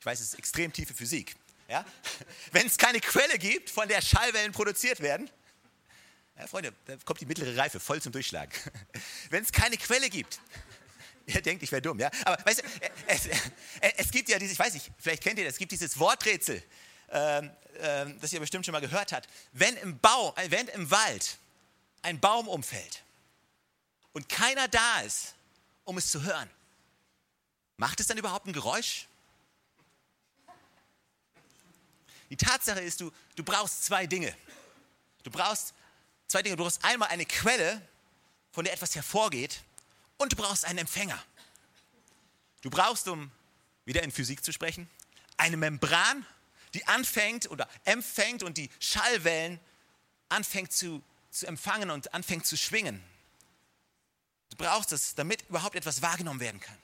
Ich 0.00 0.06
weiß, 0.06 0.20
es 0.20 0.28
ist 0.28 0.38
extrem 0.38 0.72
tiefe 0.72 0.94
Physik. 0.94 1.36
Ja? 1.68 1.84
Wenn 2.52 2.66
es 2.66 2.78
keine 2.78 3.00
Quelle 3.00 3.38
gibt, 3.38 3.70
von 3.70 3.88
der 3.88 4.00
Schallwellen 4.00 4.52
produziert 4.52 5.00
werden, 5.00 5.30
ja, 6.38 6.46
Freunde, 6.46 6.72
da 6.84 6.96
kommt 7.04 7.20
die 7.20 7.26
mittlere 7.26 7.56
Reife 7.56 7.80
voll 7.80 8.00
zum 8.02 8.12
Durchschlag. 8.12 8.50
Wenn 9.30 9.42
es 9.42 9.52
keine 9.52 9.76
Quelle 9.76 10.10
gibt, 10.10 10.38
ihr 11.26 11.40
denkt, 11.40 11.62
ich 11.62 11.72
wäre 11.72 11.82
dumm, 11.82 11.98
ja? 11.98 12.10
Aber 12.24 12.44
weißt 12.44 12.62
du, 12.62 12.64
es, 13.06 13.28
es, 13.96 14.10
gibt 14.10 14.28
ja 14.28 14.38
dieses, 14.38 14.52
ich 14.52 14.58
weiß 14.58 14.74
nicht, 14.74 14.90
vielleicht 14.98 15.22
kennt 15.22 15.38
ihr 15.38 15.44
das, 15.44 15.54
es 15.54 15.58
gibt 15.58 15.72
dieses 15.72 15.98
Worträtsel, 15.98 16.62
ähm, 17.10 17.50
ähm, 17.78 18.18
das 18.20 18.32
ihr 18.32 18.40
bestimmt 18.40 18.66
schon 18.66 18.72
mal 18.72 18.80
gehört 18.80 19.12
habt. 19.12 19.28
Wenn 19.52 19.76
im, 19.78 19.98
Bau, 19.98 20.34
äh, 20.36 20.50
wenn 20.50 20.68
im 20.68 20.90
Wald 20.90 21.38
ein 22.02 22.20
Baum 22.20 22.48
umfällt 22.48 23.02
und 24.12 24.28
keiner 24.28 24.68
da 24.68 25.00
ist, 25.00 25.34
um 25.84 25.96
es 25.98 26.10
zu 26.10 26.22
hören, 26.22 26.50
macht 27.76 28.00
es 28.00 28.06
dann 28.06 28.18
überhaupt 28.18 28.46
ein 28.46 28.52
Geräusch? 28.52 29.08
Die 32.30 32.36
Tatsache 32.36 32.80
ist, 32.80 33.00
du, 33.00 33.12
du 33.36 33.44
brauchst 33.44 33.84
zwei 33.84 34.06
Dinge. 34.06 34.34
Du 35.22 35.30
brauchst 35.30 35.74
zwei 36.26 36.42
Dinge. 36.42 36.56
Du 36.56 36.62
brauchst 36.62 36.84
einmal 36.84 37.08
eine 37.08 37.26
Quelle, 37.26 37.80
von 38.52 38.64
der 38.64 38.74
etwas 38.74 38.94
hervorgeht, 38.94 39.62
und 40.16 40.32
du 40.32 40.36
brauchst 40.36 40.64
einen 40.64 40.78
Empfänger. 40.78 41.22
Du 42.62 42.70
brauchst, 42.70 43.06
um 43.06 43.30
wieder 43.84 44.02
in 44.02 44.10
Physik 44.10 44.44
zu 44.44 44.52
sprechen, 44.52 44.88
eine 45.36 45.56
Membran, 45.56 46.26
die 46.74 46.86
anfängt 46.86 47.50
oder 47.50 47.68
empfängt 47.84 48.42
und 48.42 48.58
die 48.58 48.70
Schallwellen 48.80 49.60
anfängt 50.28 50.72
zu, 50.72 51.02
zu 51.30 51.46
empfangen 51.46 51.90
und 51.90 52.12
anfängt 52.12 52.46
zu 52.46 52.56
schwingen. 52.56 53.02
Du 54.50 54.56
brauchst 54.56 54.92
es, 54.92 55.14
damit 55.14 55.42
überhaupt 55.48 55.76
etwas 55.76 56.02
wahrgenommen 56.02 56.40
werden 56.40 56.60
kann. 56.60 56.76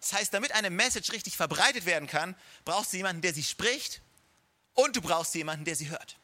Das 0.00 0.12
heißt, 0.14 0.34
damit 0.34 0.52
eine 0.52 0.70
Message 0.70 1.12
richtig 1.12 1.36
verbreitet 1.36 1.84
werden 1.84 2.08
kann, 2.08 2.34
brauchst 2.64 2.92
du 2.92 2.96
jemanden, 2.96 3.22
der 3.22 3.34
sie 3.34 3.44
spricht 3.44 4.00
und 4.74 4.96
du 4.96 5.00
brauchst 5.00 5.34
jemanden, 5.34 5.64
der 5.64 5.76
sie 5.76 5.88
hört. 5.90 6.18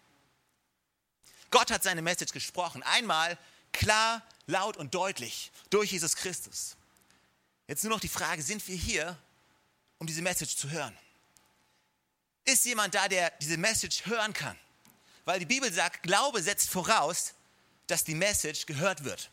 Gott 1.50 1.70
hat 1.70 1.82
seine 1.82 2.02
Message 2.02 2.32
gesprochen. 2.32 2.82
Einmal 2.82 3.38
klar, 3.72 4.22
laut 4.46 4.76
und 4.76 4.94
deutlich 4.94 5.52
durch 5.70 5.92
Jesus 5.92 6.16
Christus. 6.16 6.76
Jetzt 7.68 7.82
nur 7.84 7.92
noch 7.92 8.00
die 8.00 8.08
Frage, 8.08 8.42
sind 8.42 8.66
wir 8.68 8.76
hier, 8.76 9.18
um 9.98 10.06
diese 10.06 10.22
Message 10.22 10.56
zu 10.56 10.70
hören? 10.70 10.96
Ist 12.44 12.64
jemand 12.64 12.94
da, 12.94 13.08
der 13.08 13.30
diese 13.40 13.56
Message 13.56 14.06
hören 14.06 14.32
kann? 14.32 14.56
Weil 15.24 15.40
die 15.40 15.46
Bibel 15.46 15.72
sagt, 15.72 16.04
Glaube 16.04 16.42
setzt 16.42 16.70
voraus, 16.70 17.34
dass 17.88 18.04
die 18.04 18.14
Message 18.14 18.66
gehört 18.66 19.04
wird. 19.04 19.30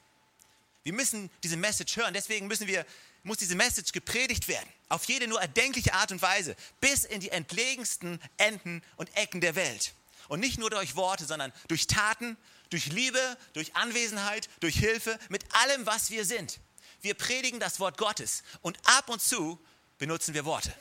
Wir 0.84 0.94
müssen 0.94 1.30
diese 1.44 1.58
Message 1.58 1.96
hören, 1.96 2.14
deswegen 2.14 2.48
müssen 2.48 2.68
wir 2.68 2.86
muss 3.24 3.38
diese 3.38 3.56
Message 3.56 3.92
gepredigt 3.92 4.48
werden. 4.48 4.68
Auf 4.90 5.06
jede 5.06 5.28
nur 5.28 5.42
erdenkliche 5.42 5.94
Art 5.94 6.12
und 6.12 6.22
Weise. 6.22 6.56
Bis 6.80 7.04
in 7.06 7.20
die 7.22 7.30
entlegensten 7.30 8.20
Enden 8.38 8.84
und 8.98 9.16
Ecken 9.16 9.42
der 9.42 9.56
Welt. 9.56 9.94
Und 10.28 10.40
nicht 10.40 10.60
nur 10.60 10.70
durch 10.70 10.96
Worte, 10.96 11.26
sondern 11.26 11.52
durch 11.68 11.88
Taten, 11.88 12.38
durch 12.70 12.88
Liebe, 12.88 13.38
durch 13.54 13.76
Anwesenheit, 13.76 14.50
durch 14.60 14.76
Hilfe, 14.76 15.18
mit 15.30 15.44
allem, 15.56 15.86
was 15.86 16.10
wir 16.10 16.26
sind. 16.26 16.60
Wir 17.02 17.14
predigen 17.14 17.60
das 17.60 17.80
Wort 17.80 17.98
Gottes 17.98 18.44
und 18.62 18.78
ab 18.86 19.10
und 19.10 19.22
zu 19.22 19.60
benutzen 19.98 20.34
wir 20.34 20.46
Worte. 20.46 20.74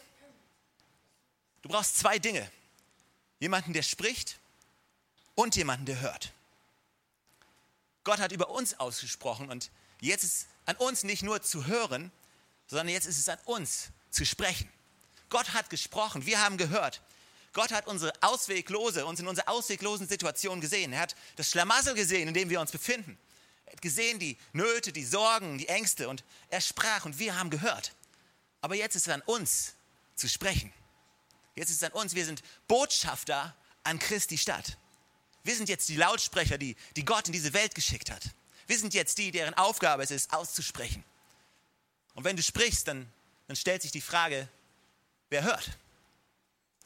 Du 1.63 1.69
brauchst 1.69 1.99
zwei 1.99 2.19
Dinge. 2.19 2.51
Jemanden, 3.41 3.73
der 3.73 3.83
spricht 3.83 4.39
und 5.35 5.57
jemanden, 5.57 5.87
der 5.87 6.01
hört. 6.01 6.33
Gott 8.05 8.19
hat 8.19 8.33
über 8.33 8.51
uns 8.51 8.79
ausgesprochen 8.79 9.51
und 9.51 9.71
jetzt 10.01 10.25
ist 10.25 10.47
an 10.65 10.77
uns 10.77 11.05
nicht 11.05 11.23
nur 11.23 11.43
zu 11.43 11.67
hören, 11.67 12.11
sondern 12.73 12.89
jetzt 12.89 13.07
ist 13.07 13.19
es 13.19 13.29
an 13.29 13.39
uns 13.45 13.91
zu 14.11 14.25
sprechen. 14.25 14.67
Gott 15.29 15.53
hat 15.53 15.69
gesprochen, 15.69 16.25
wir 16.25 16.41
haben 16.41 16.57
gehört. 16.57 17.03
Gott 17.53 17.71
hat 17.71 17.87
unsere 17.87 18.15
ausweglose, 18.23 19.05
uns 19.05 19.21
in 19.21 19.29
unserer 19.29 19.51
ausweglosen 19.51 20.09
Situation 20.09 20.63
gesehen. 20.63 20.95
Er 20.95 21.01
hat 21.01 21.15
das 21.37 21.51
Schlamassel 21.51 21.93
gesehen, 21.93 22.29
in 22.29 22.35
dem 22.35 22.49
wir 22.49 22.63
uns 22.63 22.73
befinden. 22.73 23.19
Er 23.67 23.73
hat 23.73 23.83
gesehen 23.83 24.19
die 24.19 24.39
Nöte, 24.55 24.91
die 24.91 25.05
Sorgen, 25.05 25.59
die 25.59 25.69
Ängste 25.69 26.09
und 26.09 26.25
er 26.49 26.63
sprach 26.63 27.05
und 27.05 27.19
wir 27.19 27.39
haben 27.39 27.51
gehört. 27.51 27.93
Aber 28.63 28.75
jetzt 28.75 28.97
ist 28.97 29.07
es 29.07 29.13
an 29.13 29.21
uns 29.27 29.75
zu 30.15 30.27
sprechen. 30.27 30.73
Jetzt 31.55 31.69
ist 31.69 31.77
es 31.77 31.83
an 31.83 31.93
uns, 31.93 32.15
wir 32.15 32.25
sind 32.25 32.43
Botschafter 32.69 33.55
an 33.85 33.99
Christi 33.99 34.39
Stadt. 34.39 34.79
Wir 35.45 35.55
sind 35.55 35.69
jetzt 35.69 35.91
die 35.91 35.97
Lautsprecher, 35.97 36.57
die, 36.57 36.77
die 36.97 37.05
Gott 37.05 37.27
in 37.27 37.35
diese 37.35 37.53
Welt 37.53 37.75
geschickt 37.75 38.11
hat. 38.11 38.23
Wir 38.67 38.79
sind 38.79 38.95
jetzt 38.95 39.19
die, 39.19 39.31
deren 39.31 39.53
Aufgabe 39.53 40.03
es 40.03 40.11
ist, 40.11 40.33
auszusprechen. 40.33 41.05
Und 42.15 42.25
wenn 42.25 42.37
du 42.37 42.43
sprichst, 42.43 42.89
dann, 42.89 43.11
dann 43.47 43.57
stellt 43.57 43.83
sich 43.83 43.93
die 43.93 44.01
Frage, 44.01 44.49
wer 45.31 45.43
hört? 45.43 45.79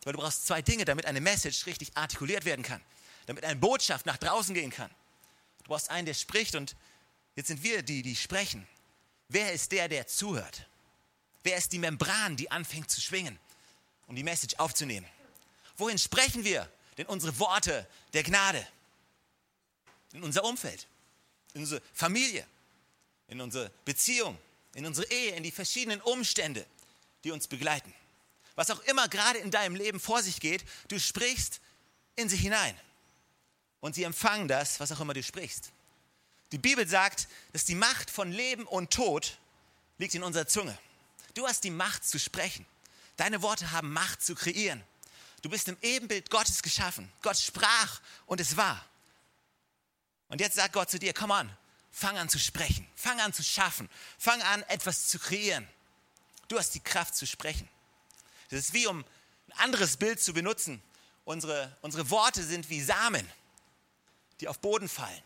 Weil 0.05 0.13
du 0.13 0.21
brauchst 0.21 0.47
zwei 0.47 0.63
Dinge, 0.63 0.85
damit 0.85 1.07
eine 1.07 1.21
Message 1.21 1.67
richtig 1.67 1.97
artikuliert 1.97 2.45
werden 2.45 2.65
kann, 2.65 2.81
damit 3.27 3.45
eine 3.45 3.57
Botschaft 3.57 4.07
nach 4.07 4.17
draußen 4.17 4.55
gehen 4.55 4.71
kann. 4.71 4.91
Du 5.65 5.71
brauchst 5.71 5.91
einen, 5.91 6.07
der 6.07 6.15
spricht 6.15 6.55
und 6.55 6.77
jetzt 7.35 7.49
sind 7.49 7.63
wir 7.63 7.83
die, 7.83 8.03
die 8.03 8.15
sprechen. 8.15 8.67
Wer 9.29 9.53
ist 9.53 9.73
der, 9.73 9.89
der 9.89 10.07
zuhört? 10.07 10.67
Wer 11.43 11.57
ist 11.57 11.73
die 11.73 11.79
Membran, 11.79 12.37
die 12.37 12.51
anfängt 12.51 12.91
zu 12.91 13.01
schwingen, 13.01 13.39
um 14.07 14.15
die 14.15 14.23
Message 14.23 14.55
aufzunehmen? 14.59 15.07
Wohin 15.77 15.99
sprechen 15.99 16.45
wir 16.45 16.71
denn 16.99 17.07
unsere 17.07 17.39
Worte 17.39 17.89
der 18.13 18.23
Gnade? 18.23 18.67
in 20.17 20.23
unser 20.23 20.45
Umfeld, 20.45 20.87
in 21.55 21.61
unsere 21.61 21.83
Familie, 21.93 22.47
in 23.29 23.41
unsere 23.41 23.71
Beziehung, 23.85 24.39
in 24.77 24.85
unsere 24.85 25.11
Ehe, 25.11 25.35
in 25.35 25.43
die 25.43 25.51
verschiedenen 25.51 26.03
Umstände, 26.03 26.65
die 27.25 27.31
uns 27.31 27.49
begleiten. 27.49 27.93
Was 28.57 28.71
auch 28.71 28.81
immer 28.81 29.09
gerade 29.09 29.39
in 29.39 29.51
deinem 29.51 29.75
Leben 29.75 29.99
vor 29.99 30.23
sich 30.23 30.39
geht, 30.39 30.65
du 30.89 31.01
sprichst 31.01 31.61
in 32.15 32.29
sie 32.29 32.37
hinein. 32.37 32.79
Und 33.81 33.95
sie 33.95 34.03
empfangen 34.03 34.49
das, 34.49 34.79
was 34.79 34.93
auch 34.93 35.01
immer 35.01 35.15
du 35.15 35.23
sprichst. 35.23 35.73
Die 36.53 36.59
Bibel 36.59 36.87
sagt, 36.87 37.27
dass 37.53 37.65
die 37.65 37.75
Macht 37.75 38.11
von 38.11 38.31
Leben 38.31 38.67
und 38.67 38.93
Tod 38.93 39.39
liegt 39.97 40.15
in 40.15 40.23
unserer 40.23 40.47
Zunge. 40.47 40.79
Du 41.33 41.47
hast 41.47 41.65
die 41.65 41.71
Macht 41.71 42.07
zu 42.07 42.19
sprechen. 42.19 42.67
Deine 43.17 43.41
Worte 43.41 43.73
haben 43.73 43.93
Macht 43.95 44.23
zu 44.23 44.35
kreieren. 44.35 44.83
Du 45.41 45.49
bist 45.49 45.69
im 45.69 45.79
Ebenbild 45.81 46.29
Gottes 46.29 46.63
geschaffen. 46.63 47.11
Gott 47.23 47.39
sprach 47.39 48.01
und 48.27 48.41
es 48.41 48.59
war. 48.59 48.85
Und 50.29 50.41
jetzt 50.41 50.57
sagt 50.57 50.75
Gott 50.75 50.91
zu 50.91 50.99
dir, 50.99 51.15
komm 51.15 51.31
an, 51.31 51.57
fang 51.97 52.19
an 52.19 52.29
zu 52.29 52.39
sprechen, 52.39 52.87
fang 52.95 53.19
an 53.21 53.33
zu 53.33 53.43
schaffen, 53.43 53.89
fang 54.19 54.43
an 54.43 54.63
etwas 54.65 55.09
zu 55.09 55.19
kreieren. 55.19 55.67
Du 56.47 56.59
hast 56.59 56.75
die 56.75 56.81
Kraft 56.81 57.17
zu 57.17 57.27
sprechen. 57.27 57.67
Das 58.51 58.61
ist 58.61 58.75
wie 58.75 58.87
um 58.87 58.99
ein 58.99 59.53
anderes 59.53 59.97
Bild 59.97 60.21
zu 60.21 60.35
benutzen. 60.35 60.83
Unsere, 61.25 61.75
unsere 61.81 62.11
Worte 62.11 62.45
sind 62.45 62.69
wie 62.69 62.83
Samen, 62.83 63.27
die 64.41 64.49
auf 64.49 64.59
Boden 64.59 64.91
fallen. 64.91 65.23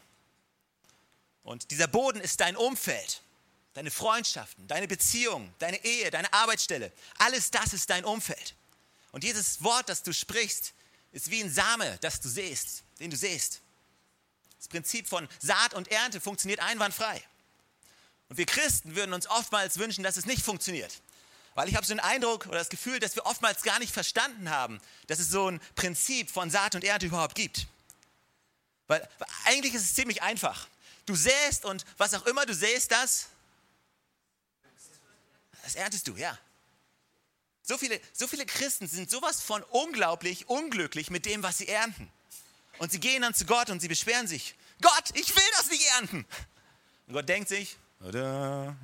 Und 1.43 1.73
dieser 1.73 1.89
Boden 1.89 2.21
ist 2.21 2.39
dein 2.39 2.57
Umfeld, 2.57 3.21
deine 3.75 3.91
Freundschaften, 3.91 4.69
deine 4.69 4.87
Beziehungen, 4.87 5.53
deine 5.59 5.85
Ehe, 5.85 6.13
deine 6.13 6.33
Arbeitsstelle. 6.33 6.93
Alles 7.19 7.51
das 7.51 7.73
ist 7.73 7.91
dein 7.91 8.05
Umfeld. 8.05 8.55
Und 9.11 9.25
dieses 9.25 9.61
Wort, 9.65 9.89
das 9.89 10.05
du 10.05 10.13
sprichst, 10.13 10.73
ist 11.11 11.33
wie 11.33 11.43
ein 11.43 11.53
Same, 11.53 11.99
das 12.01 12.21
du 12.21 12.29
siehst, 12.29 12.85
den 13.01 13.11
du 13.11 13.17
siehst. 13.17 13.61
Das 14.61 14.69
Prinzip 14.69 15.09
von 15.09 15.27
Saat 15.39 15.73
und 15.73 15.91
Ernte 15.91 16.21
funktioniert 16.21 16.61
einwandfrei. 16.61 17.25
Und 18.29 18.37
wir 18.37 18.45
Christen 18.45 18.95
würden 18.95 19.15
uns 19.15 19.27
oftmals 19.27 19.79
wünschen, 19.79 20.05
dass 20.05 20.19
es 20.19 20.27
nicht 20.27 20.45
funktioniert. 20.45 21.01
Weil 21.55 21.71
ich 21.71 21.77
habe 21.77 21.87
so 21.87 21.95
den 21.95 22.01
Eindruck 22.01 22.47
oder 22.47 22.59
das 22.59 22.69
Gefühl, 22.69 23.01
dass 23.01 23.17
wir 23.17 23.25
oftmals 23.25 23.63
gar 23.63 23.79
nicht 23.79 23.93
verstanden 23.93 24.51
haben, 24.51 24.79
dass 25.07 25.19
es 25.19 25.31
so 25.31 25.51
ein 25.51 25.61
Prinzip 25.77 26.31
von 26.31 26.51
Saat 26.51 26.75
und 26.75 26.85
Ernte 26.85 27.07
überhaupt 27.07 27.35
gibt. 27.35 27.69
Weil, 28.87 29.01
weil 29.19 29.29
eigentlich 29.47 29.73
ist 29.73 29.83
es 29.83 29.95
ziemlich 29.95 30.21
einfach. 30.21 30.69
Du 31.07 31.17
säst 31.17 31.65
und 31.65 31.87
was 31.97 32.13
auch 32.13 32.27
immer 32.27 32.45
du 32.45 32.55
säst, 32.55 32.93
das, 32.93 33.29
das 35.63 35.75
erntest 35.75 36.07
du, 36.07 36.17
ja. 36.17 36.39
So 37.63 37.79
viele, 37.79 37.99
so 38.13 38.27
viele 38.27 38.45
Christen 38.45 38.87
sind 38.87 39.11
sowas 39.11 39.41
von 39.41 39.63
unglaublich 39.63 40.51
unglücklich 40.51 41.11
mit 41.11 41.25
dem, 41.25 41.43
was 41.43 41.57
sie 41.57 41.69
ernten. 41.69 42.13
Und 42.81 42.91
sie 42.91 42.99
gehen 42.99 43.21
dann 43.21 43.35
zu 43.35 43.45
Gott 43.45 43.69
und 43.69 43.81
sie 43.81 43.89
beschweren 43.89 44.27
sich. 44.27 44.55
Gott, 44.81 45.11
ich 45.13 45.37
will 45.37 45.43
das 45.59 45.69
nicht 45.69 45.87
ernten. 45.99 46.27
Und 47.07 47.13
Gott 47.13 47.29
denkt 47.29 47.51
sich, 47.51 47.77
oder? 48.01 48.75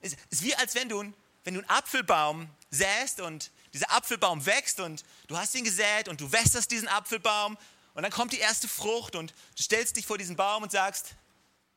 Es 0.00 0.16
ist 0.28 0.42
wie 0.42 0.56
als 0.56 0.74
wenn 0.74 0.88
du, 0.88 1.00
wenn 1.44 1.54
du 1.54 1.60
einen 1.60 1.70
Apfelbaum 1.70 2.50
säst 2.72 3.20
und 3.20 3.52
dieser 3.72 3.92
Apfelbaum 3.92 4.44
wächst 4.44 4.80
und 4.80 5.04
du 5.28 5.38
hast 5.38 5.54
ihn 5.54 5.62
gesät 5.62 6.08
und 6.08 6.20
du 6.20 6.32
wässerst 6.32 6.68
diesen 6.72 6.88
Apfelbaum 6.88 7.56
und 7.94 8.02
dann 8.02 8.10
kommt 8.10 8.32
die 8.32 8.38
erste 8.38 8.66
Frucht 8.66 9.14
und 9.14 9.32
du 9.56 9.62
stellst 9.62 9.94
dich 9.94 10.04
vor 10.04 10.18
diesen 10.18 10.34
Baum 10.34 10.64
und 10.64 10.72
sagst, 10.72 11.14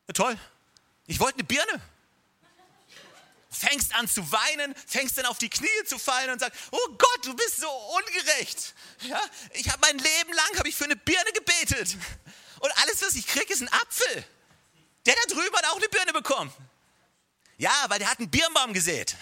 ja, 0.08 0.14
toll, 0.14 0.36
ich 1.06 1.20
wollte 1.20 1.38
eine 1.38 1.44
Birne. 1.44 1.80
Fängst 3.52 3.94
an 3.94 4.08
zu 4.08 4.32
weinen, 4.32 4.74
fängst 4.86 5.18
dann 5.18 5.26
auf 5.26 5.38
die 5.38 5.50
Knie 5.50 5.68
zu 5.86 5.98
fallen 5.98 6.30
und 6.30 6.38
sagst, 6.38 6.58
oh 6.70 6.88
Gott, 6.96 7.26
du 7.26 7.34
bist 7.34 7.58
so 7.58 7.70
ungerecht. 7.70 8.74
Ja, 9.02 9.20
ich 9.52 9.68
habe 9.68 9.78
mein 9.82 9.98
Leben 9.98 10.32
lang 10.32 10.66
ich 10.66 10.74
für 10.74 10.84
eine 10.84 10.96
Birne 10.96 11.32
gebetet 11.32 11.96
und 12.60 12.70
alles, 12.78 13.02
was 13.02 13.14
ich 13.14 13.26
kriege, 13.26 13.52
ist 13.52 13.60
ein 13.60 13.72
Apfel. 13.72 14.24
Der 15.04 15.14
da 15.14 15.34
drüben 15.34 15.54
hat 15.56 15.66
auch 15.66 15.76
eine 15.76 15.88
Birne 15.88 16.12
bekommen. 16.12 16.52
Ja, 17.58 17.72
weil 17.88 17.98
der 17.98 18.08
hat 18.08 18.20
einen 18.20 18.30
Birnbaum 18.30 18.72
gesät. 18.72 19.16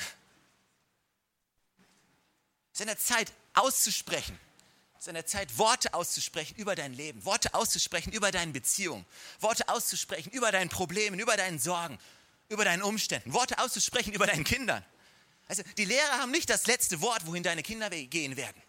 Es 2.73 2.79
ist 2.79 2.81
an 2.83 2.87
der 2.87 2.99
Zeit 2.99 3.33
auszusprechen. 3.55 4.39
Es 4.95 5.05
ist 5.05 5.09
an 5.09 5.15
der 5.15 5.27
Zeit, 5.27 5.57
Worte 5.57 5.95
auszusprechen 5.95 6.55
über 6.57 6.75
dein 6.77 6.93
Leben, 6.93 7.25
Worte 7.25 7.55
auszusprechen 7.55 8.13
über 8.13 8.31
deine 8.31 8.53
Beziehung, 8.53 9.07
Worte 9.41 9.69
auszusprechen 9.69 10.31
über 10.31 10.53
deinen 10.53 10.69
Problemen, 10.69 11.19
über 11.19 11.39
deinen 11.39 11.59
Sorgen, 11.59 11.99
über 12.51 12.65
deinen 12.65 12.83
Umständen, 12.83 13.33
Worte 13.33 13.59
auszusprechen 13.59 14.13
über 14.13 14.27
deinen 14.27 14.45
Kindern. 14.45 14.85
Also 15.49 15.63
die 15.79 15.85
Lehrer 15.85 16.19
haben 16.19 16.31
nicht 16.31 16.51
das 16.51 16.67
letzte 16.67 17.01
Wort, 17.01 17.27
wohin 17.27 17.43
deine 17.43 17.63
Kinder 17.63 17.89
gehen 17.89 18.37
werden. 18.37 18.61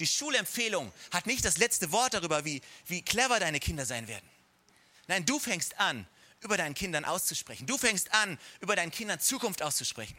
Die 0.00 0.06
Schulempfehlung 0.06 0.92
hat 1.12 1.26
nicht 1.26 1.44
das 1.44 1.58
letzte 1.58 1.92
Wort 1.92 2.14
darüber, 2.14 2.44
wie, 2.44 2.62
wie 2.86 3.02
clever 3.02 3.38
deine 3.38 3.60
Kinder 3.60 3.84
sein 3.84 4.08
werden. 4.08 4.28
Nein, 5.08 5.24
du 5.24 5.38
fängst 5.38 5.78
an, 5.78 6.06
über 6.40 6.56
deinen 6.56 6.74
Kindern 6.74 7.04
auszusprechen. 7.04 7.66
Du 7.66 7.78
fängst 7.78 8.12
an, 8.12 8.38
über 8.60 8.76
deinen 8.76 8.90
Kindern 8.90 9.18
Zukunft 9.20 9.62
auszusprechen. 9.62 10.16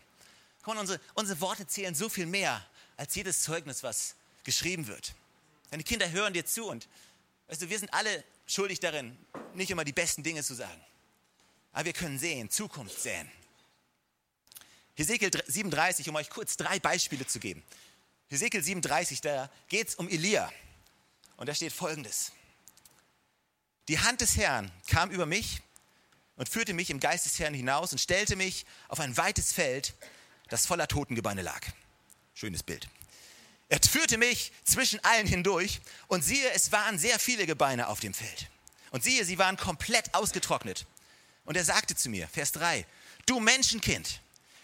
Komm, 0.63 0.77
unsere, 0.77 0.99
unsere 1.13 1.39
Worte 1.39 1.67
zählen 1.67 1.95
so 1.95 2.09
viel 2.09 2.25
mehr 2.25 2.65
als 2.97 3.15
jedes 3.15 3.41
Zeugnis, 3.41 3.83
was 3.83 4.15
geschrieben 4.43 4.87
wird. 4.87 5.13
Deine 5.71 5.83
Kinder 5.83 6.09
hören 6.11 6.33
dir 6.33 6.45
zu 6.45 6.65
und 6.67 6.87
weißt 7.47 7.61
du, 7.61 7.69
wir 7.69 7.79
sind 7.79 7.93
alle 7.93 8.23
schuldig 8.47 8.79
darin, 8.79 9.17
nicht 9.53 9.71
immer 9.71 9.85
die 9.85 9.93
besten 9.93 10.23
Dinge 10.23 10.43
zu 10.43 10.55
sagen. 10.55 10.81
Aber 11.71 11.85
wir 11.85 11.93
können 11.93 12.19
sehen, 12.19 12.49
Zukunft 12.49 12.99
sehen. 12.99 13.31
Hesekiel 14.95 15.31
37, 15.45 16.09
um 16.09 16.15
euch 16.15 16.29
kurz 16.29 16.57
drei 16.57 16.79
Beispiele 16.79 17.27
zu 17.27 17.39
geben. 17.39 17.63
Hesekiel 18.29 18.63
37, 18.63 19.21
da 19.21 19.49
geht 19.67 19.89
es 19.89 19.95
um 19.95 20.09
Elia. 20.09 20.51
Und 21.35 21.47
da 21.47 21.53
steht 21.53 21.71
folgendes. 21.71 22.31
Die 23.87 23.99
Hand 23.99 24.21
des 24.21 24.35
Herrn 24.35 24.71
kam 24.87 25.11
über 25.11 25.25
mich 25.25 25.61
und 26.35 26.49
führte 26.49 26.73
mich 26.73 26.89
im 26.89 26.99
Geist 26.99 27.25
des 27.25 27.39
Herrn 27.39 27.53
hinaus 27.53 27.91
und 27.91 27.99
stellte 27.99 28.35
mich 28.35 28.65
auf 28.89 28.99
ein 28.99 29.15
weites 29.15 29.53
Feld, 29.53 29.93
das 30.49 30.65
voller 30.65 30.87
Totengebeine 30.87 31.41
lag. 31.41 31.61
Schönes 32.33 32.63
Bild. 32.63 32.89
Er 33.69 33.79
führte 33.81 34.17
mich 34.17 34.51
zwischen 34.63 35.03
allen 35.03 35.27
hindurch 35.27 35.81
und 36.07 36.23
siehe, 36.23 36.49
es 36.51 36.71
waren 36.71 36.97
sehr 36.97 37.19
viele 37.19 37.45
Gebeine 37.45 37.87
auf 37.87 37.99
dem 37.99 38.13
Feld. 38.13 38.49
Und 38.91 39.03
siehe, 39.03 39.25
sie 39.25 39.37
waren 39.37 39.57
komplett 39.57 40.13
ausgetrocknet. 40.13 40.85
Und 41.47 41.55
er 41.55 41.63
sagte 41.63 41.95
zu 41.95 42.09
mir, 42.09 42.27
Vers 42.27 42.51
3, 42.51 42.85
du 43.25 43.39
Menschenkind, 43.39 44.19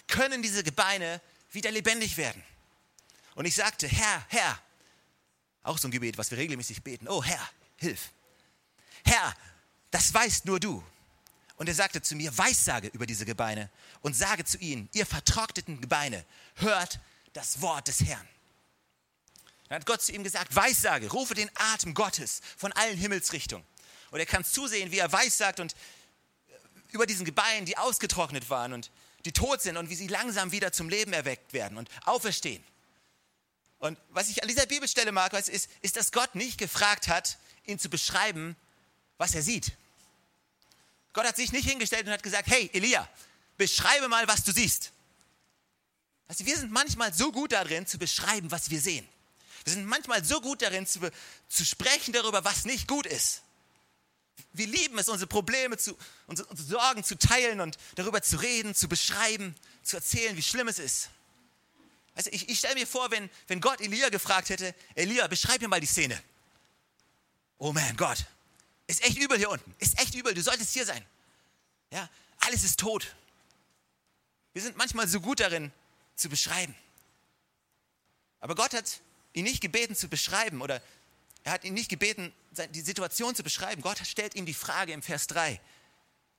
können 0.08 0.44
diese 0.44 0.66
Gebeine 0.66 1.22
wieder 1.54 1.72
lebendig 1.72 2.18
werden? 2.18 2.44
Und 3.36 3.46
ich 3.46 3.56
sagte, 3.56 3.88
Herr, 3.88 4.26
Herr, 4.28 4.62
auch 5.64 5.78
so 5.78 5.88
ein 5.88 5.92
Gebet, 5.92 6.18
was 6.18 6.30
wir 6.30 6.38
regelmäßig 6.38 6.84
beten, 6.84 7.08
oh 7.08 7.24
Herr, 7.24 7.50
hilf. 7.78 8.12
Herr, 9.06 9.34
das 9.92 10.14
weißt 10.14 10.46
nur 10.46 10.60
du. 10.60 10.84
Und 11.56 11.70
er 11.70 11.74
sagte 11.74 12.02
zu 12.02 12.18
mir, 12.18 12.38
Weissage 12.38 12.90
über 12.90 13.06
diese 13.06 13.24
Gebeine 13.24 13.70
und 14.02 14.14
sage 14.14 14.44
zu 14.44 14.58
ihnen, 14.58 14.90
ihr 14.92 15.06
vertrockneten 15.06 15.80
Gebeine, 15.80 16.26
hört 16.56 17.00
das 17.32 17.62
Wort 17.62 17.88
des 17.88 18.02
Herrn. 18.02 18.28
Dann 19.70 19.80
hat 19.80 19.86
Gott 19.86 20.02
zu 20.02 20.12
ihm 20.12 20.26
gesagt, 20.26 20.54
Weissage, 20.54 21.10
rufe 21.10 21.34
den 21.34 21.50
Atem 21.56 21.94
Gottes 21.94 22.42
von 22.58 22.74
allen 22.74 22.98
Himmelsrichtungen. 22.98 23.66
Und 24.12 24.20
er 24.20 24.26
kann 24.26 24.44
zusehen, 24.44 24.92
wie 24.92 25.00
er 25.00 25.14
weissagt 25.14 25.62
und 25.62 25.74
über 26.94 27.06
diesen 27.06 27.26
Gebeinen, 27.26 27.66
die 27.66 27.78
ausgetrocknet 27.78 28.50
waren 28.50 28.74
und 28.74 28.92
die 29.26 29.32
tot 29.32 29.62
sind 29.62 29.78
und 29.78 29.90
wie 29.90 29.96
sie 29.96 30.08
langsam 30.08 30.52
wieder 30.52 30.72
zum 30.72 30.90
Leben 30.90 31.14
erweckt 31.14 31.54
werden 31.54 31.78
und 31.78 31.90
auferstehen. 32.06 32.64
Und 33.80 33.98
was 34.10 34.30
ich 34.30 34.42
an 34.42 34.48
dieser 34.48 34.66
Bibelstelle 34.66 35.12
mag, 35.12 35.34
ist, 35.34 35.50
ist, 35.50 35.98
dass 35.98 36.12
Gott 36.12 36.36
nicht 36.36 36.58
gefragt 36.58 37.08
hat, 37.08 37.38
ihn 37.66 37.80
zu 37.80 37.90
beschreiben, 37.90 38.56
was 39.18 39.36
er 39.36 39.42
sieht. 39.42 39.74
Gott 41.14 41.26
hat 41.26 41.36
sich 41.36 41.52
nicht 41.52 41.68
hingestellt 41.68 42.08
und 42.08 42.14
hat 42.14 42.24
gesagt, 42.24 42.48
hey 42.48 42.70
Elia, 42.74 43.08
beschreibe 43.58 44.08
mal, 44.08 44.28
was 44.28 44.44
du 44.44 44.52
siehst. 44.52 44.92
Also 46.28 46.46
wir 46.46 46.58
sind 46.58 46.72
manchmal 46.72 47.14
so 47.14 47.32
gut 47.32 47.52
darin 47.52 47.86
zu 47.86 47.98
beschreiben, 47.98 48.52
was 48.52 48.70
wir 48.70 48.82
sehen. 48.82 49.08
Wir 49.64 49.74
sind 49.74 49.86
manchmal 49.86 50.24
so 50.26 50.42
gut 50.42 50.62
darin 50.62 50.88
zu, 50.88 51.00
zu 51.48 51.66
sprechen 51.66 52.14
darüber, 52.14 52.44
was 52.44 52.66
nicht 52.66 52.88
gut 52.88 53.06
ist. 53.06 53.43
Wir 54.54 54.68
lieben 54.68 54.98
es, 55.00 55.10
unsere 55.10 55.28
Probleme, 55.28 55.78
zu, 55.78 55.98
unsere, 56.28 56.48
unsere 56.50 56.68
Sorgen 56.68 57.04
zu 57.04 57.18
teilen 57.18 57.60
und 57.60 57.78
darüber 57.96 58.22
zu 58.22 58.38
reden, 58.38 58.76
zu 58.76 58.88
beschreiben, 58.88 59.56
zu 59.84 59.98
erzählen, 59.98 60.38
wie 60.38 60.44
schlimm 60.44 60.68
es 60.68 60.80
ist. 60.80 61.10
Also 62.16 62.30
ich, 62.32 62.50
ich 62.50 62.60
stelle 62.60 62.76
mir 62.76 62.86
vor, 62.86 63.10
wenn, 63.12 63.30
wenn 63.48 63.62
Gott 63.62 63.82
Elia 63.82 64.10
gefragt 64.10 64.50
hätte, 64.50 64.76
Elia, 64.96 65.28
beschreib 65.28 65.62
mir 65.62 65.68
mal 65.68 65.80
die 65.80 65.88
Szene. 65.88 66.22
Oh 67.58 67.74
man, 67.74 67.96
Gott, 67.98 68.26
ist 68.88 69.04
echt 69.04 69.18
übel 69.18 69.38
hier 69.38 69.50
unten. 69.50 69.74
Ist 69.80 70.00
echt 70.00 70.14
übel. 70.14 70.34
Du 70.34 70.44
solltest 70.44 70.74
hier 70.74 70.86
sein. 70.86 71.04
Ja, 71.92 72.10
alles 72.40 72.64
ist 72.64 72.80
tot. 72.80 73.16
Wir 74.54 74.62
sind 74.62 74.78
manchmal 74.78 75.08
so 75.08 75.20
gut 75.20 75.40
darin, 75.40 75.72
zu 76.16 76.30
beschreiben. 76.30 76.76
Aber 78.40 78.56
Gott 78.56 78.74
hat 78.74 79.00
ihn 79.34 79.46
nicht 79.46 79.62
gebeten 79.62 79.96
zu 79.96 80.08
beschreiben 80.08 80.62
oder 80.62 80.82
er 81.44 81.54
hat 81.54 81.64
ihn 81.64 81.74
nicht 81.74 81.90
gebeten, 81.90 82.34
die 82.54 82.82
Situation 82.82 83.36
zu 83.36 83.44
beschreiben. 83.44 83.82
Gott 83.82 84.00
stellt 84.06 84.36
ihm 84.36 84.46
die 84.46 84.54
Frage 84.54 84.94
im 84.94 85.02
Vers 85.02 85.28
3. 85.28 85.60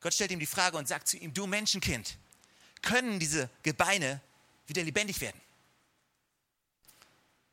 Gott 0.00 0.14
stellt 0.14 0.30
ihm 0.30 0.40
die 0.40 0.46
Frage 0.46 0.76
und 0.76 0.88
sagt 0.88 1.08
zu 1.08 1.16
ihm, 1.16 1.32
du 1.32 1.46
Menschenkind, 1.46 2.18
können 2.82 3.18
diese 3.18 3.48
Gebeine 3.62 4.20
wieder 4.66 4.82
lebendig 4.82 5.20
werden? 5.20 5.40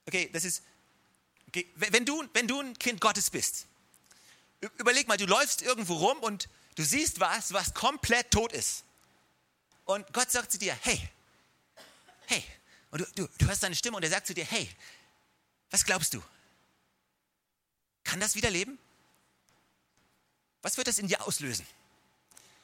Okay, 0.07 0.29
das 0.33 0.43
ist, 0.43 0.63
okay, 1.47 1.71
wenn, 1.75 2.05
du, 2.05 2.23
wenn 2.33 2.47
du 2.47 2.59
ein 2.59 2.77
Kind 2.77 2.99
Gottes 2.99 3.29
bist, 3.29 3.67
Überleg 4.77 5.07
mal, 5.07 5.17
du 5.17 5.25
läufst 5.25 5.63
irgendwo 5.63 5.95
rum 5.95 6.19
und 6.19 6.47
du 6.75 6.83
siehst 6.83 7.19
was, 7.19 7.51
was 7.51 7.73
komplett 7.73 8.29
tot 8.29 8.53
ist. 8.53 8.83
Und 9.85 10.05
Gott 10.13 10.29
sagt 10.29 10.51
zu 10.51 10.59
dir, 10.59 10.77
hey, 10.81 11.09
hey. 12.27 12.43
Und 12.91 13.01
du, 13.01 13.05
du, 13.15 13.29
du 13.37 13.47
hörst 13.47 13.61
seine 13.61 13.75
Stimme 13.75 13.97
und 13.97 14.03
er 14.03 14.09
sagt 14.09 14.27
zu 14.27 14.35
dir, 14.35 14.45
hey, 14.45 14.69
was 15.71 15.83
glaubst 15.83 16.13
du? 16.13 16.21
Kann 18.11 18.19
das 18.19 18.35
wieder 18.35 18.49
leben? 18.49 18.77
Was 20.63 20.75
wird 20.75 20.87
das 20.89 20.99
in 20.99 21.07
dir 21.07 21.25
auslösen? 21.25 21.65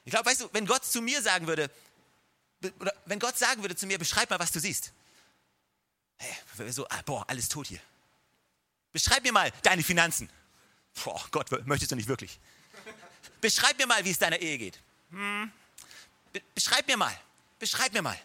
Ich 0.04 0.12
glaube, 0.12 0.30
weißt 0.30 0.42
du, 0.42 0.50
wenn 0.52 0.66
Gott 0.66 0.84
zu 0.84 1.02
mir 1.02 1.22
sagen 1.22 1.48
würde, 1.48 1.72
oder 2.82 2.94
wenn 3.06 3.18
Gott 3.18 3.38
sagen 3.38 3.62
würde 3.62 3.74
zu 3.74 3.88
mir, 3.88 3.98
beschreib 3.98 4.30
mal, 4.30 4.40
was 4.40 4.52
du 4.52 4.60
siehst. 4.60 4.92
Hey, 6.18 6.70
so, 6.70 6.86
ah, 6.90 7.02
boah, 7.06 7.24
alles 7.30 7.48
tot 7.48 7.68
hier. 7.68 7.80
Beschreib 8.92 9.24
mir 9.24 9.32
mal 9.32 9.50
deine 9.64 9.84
Finanzen. 9.84 10.30
Boah, 11.02 11.26
Gott, 11.32 11.50
möchtest 11.66 11.94
du 11.94 11.96
nicht 11.96 12.10
wirklich. 12.10 12.42
Beschreib 13.40 13.78
mir 13.78 13.88
mal, 13.88 14.04
wie 14.04 14.12
es 14.12 14.20
deiner 14.20 14.40
Ehe 14.40 14.58
geht. 14.58 14.78
Hm. 15.12 15.50
Be 16.34 16.42
beschreib 16.56 16.86
mir 16.88 16.98
mal. 16.98 17.18
Beschreib 17.58 17.94
mir 17.94 18.02
mal. 18.02 18.20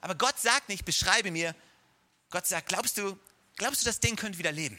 Aber 0.00 0.16
Gott 0.16 0.40
sagt 0.40 0.68
nicht, 0.68 0.84
beschreibe 0.84 1.30
mir. 1.30 1.54
Gott 2.30 2.48
sagt, 2.48 2.70
glaubst 2.70 2.98
du, 2.98 3.16
glaubst 3.54 3.82
du, 3.82 3.84
das 3.84 4.00
Ding 4.00 4.16
könnte 4.16 4.38
wieder 4.38 4.50
leben? 4.50 4.76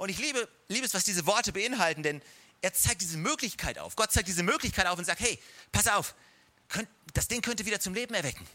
Und 0.00 0.08
ich 0.08 0.16
liebe, 0.16 0.48
liebe 0.68 0.86
es, 0.86 0.94
was 0.94 1.04
diese 1.04 1.26
Worte 1.26 1.52
beinhalten, 1.52 2.02
denn 2.02 2.22
er 2.62 2.72
zeigt 2.72 3.02
diese 3.02 3.18
Möglichkeit 3.18 3.78
auf. 3.78 3.96
Gott 3.96 4.10
zeigt 4.10 4.28
diese 4.28 4.42
Möglichkeit 4.42 4.86
auf 4.86 4.98
und 4.98 5.04
sagt, 5.04 5.20
hey, 5.20 5.38
pass 5.72 5.88
auf, 5.88 6.14
das 7.12 7.28
Ding 7.28 7.42
könnte 7.42 7.66
wieder 7.66 7.80
zum 7.80 7.92
Leben 7.92 8.14
erwecken. 8.14 8.46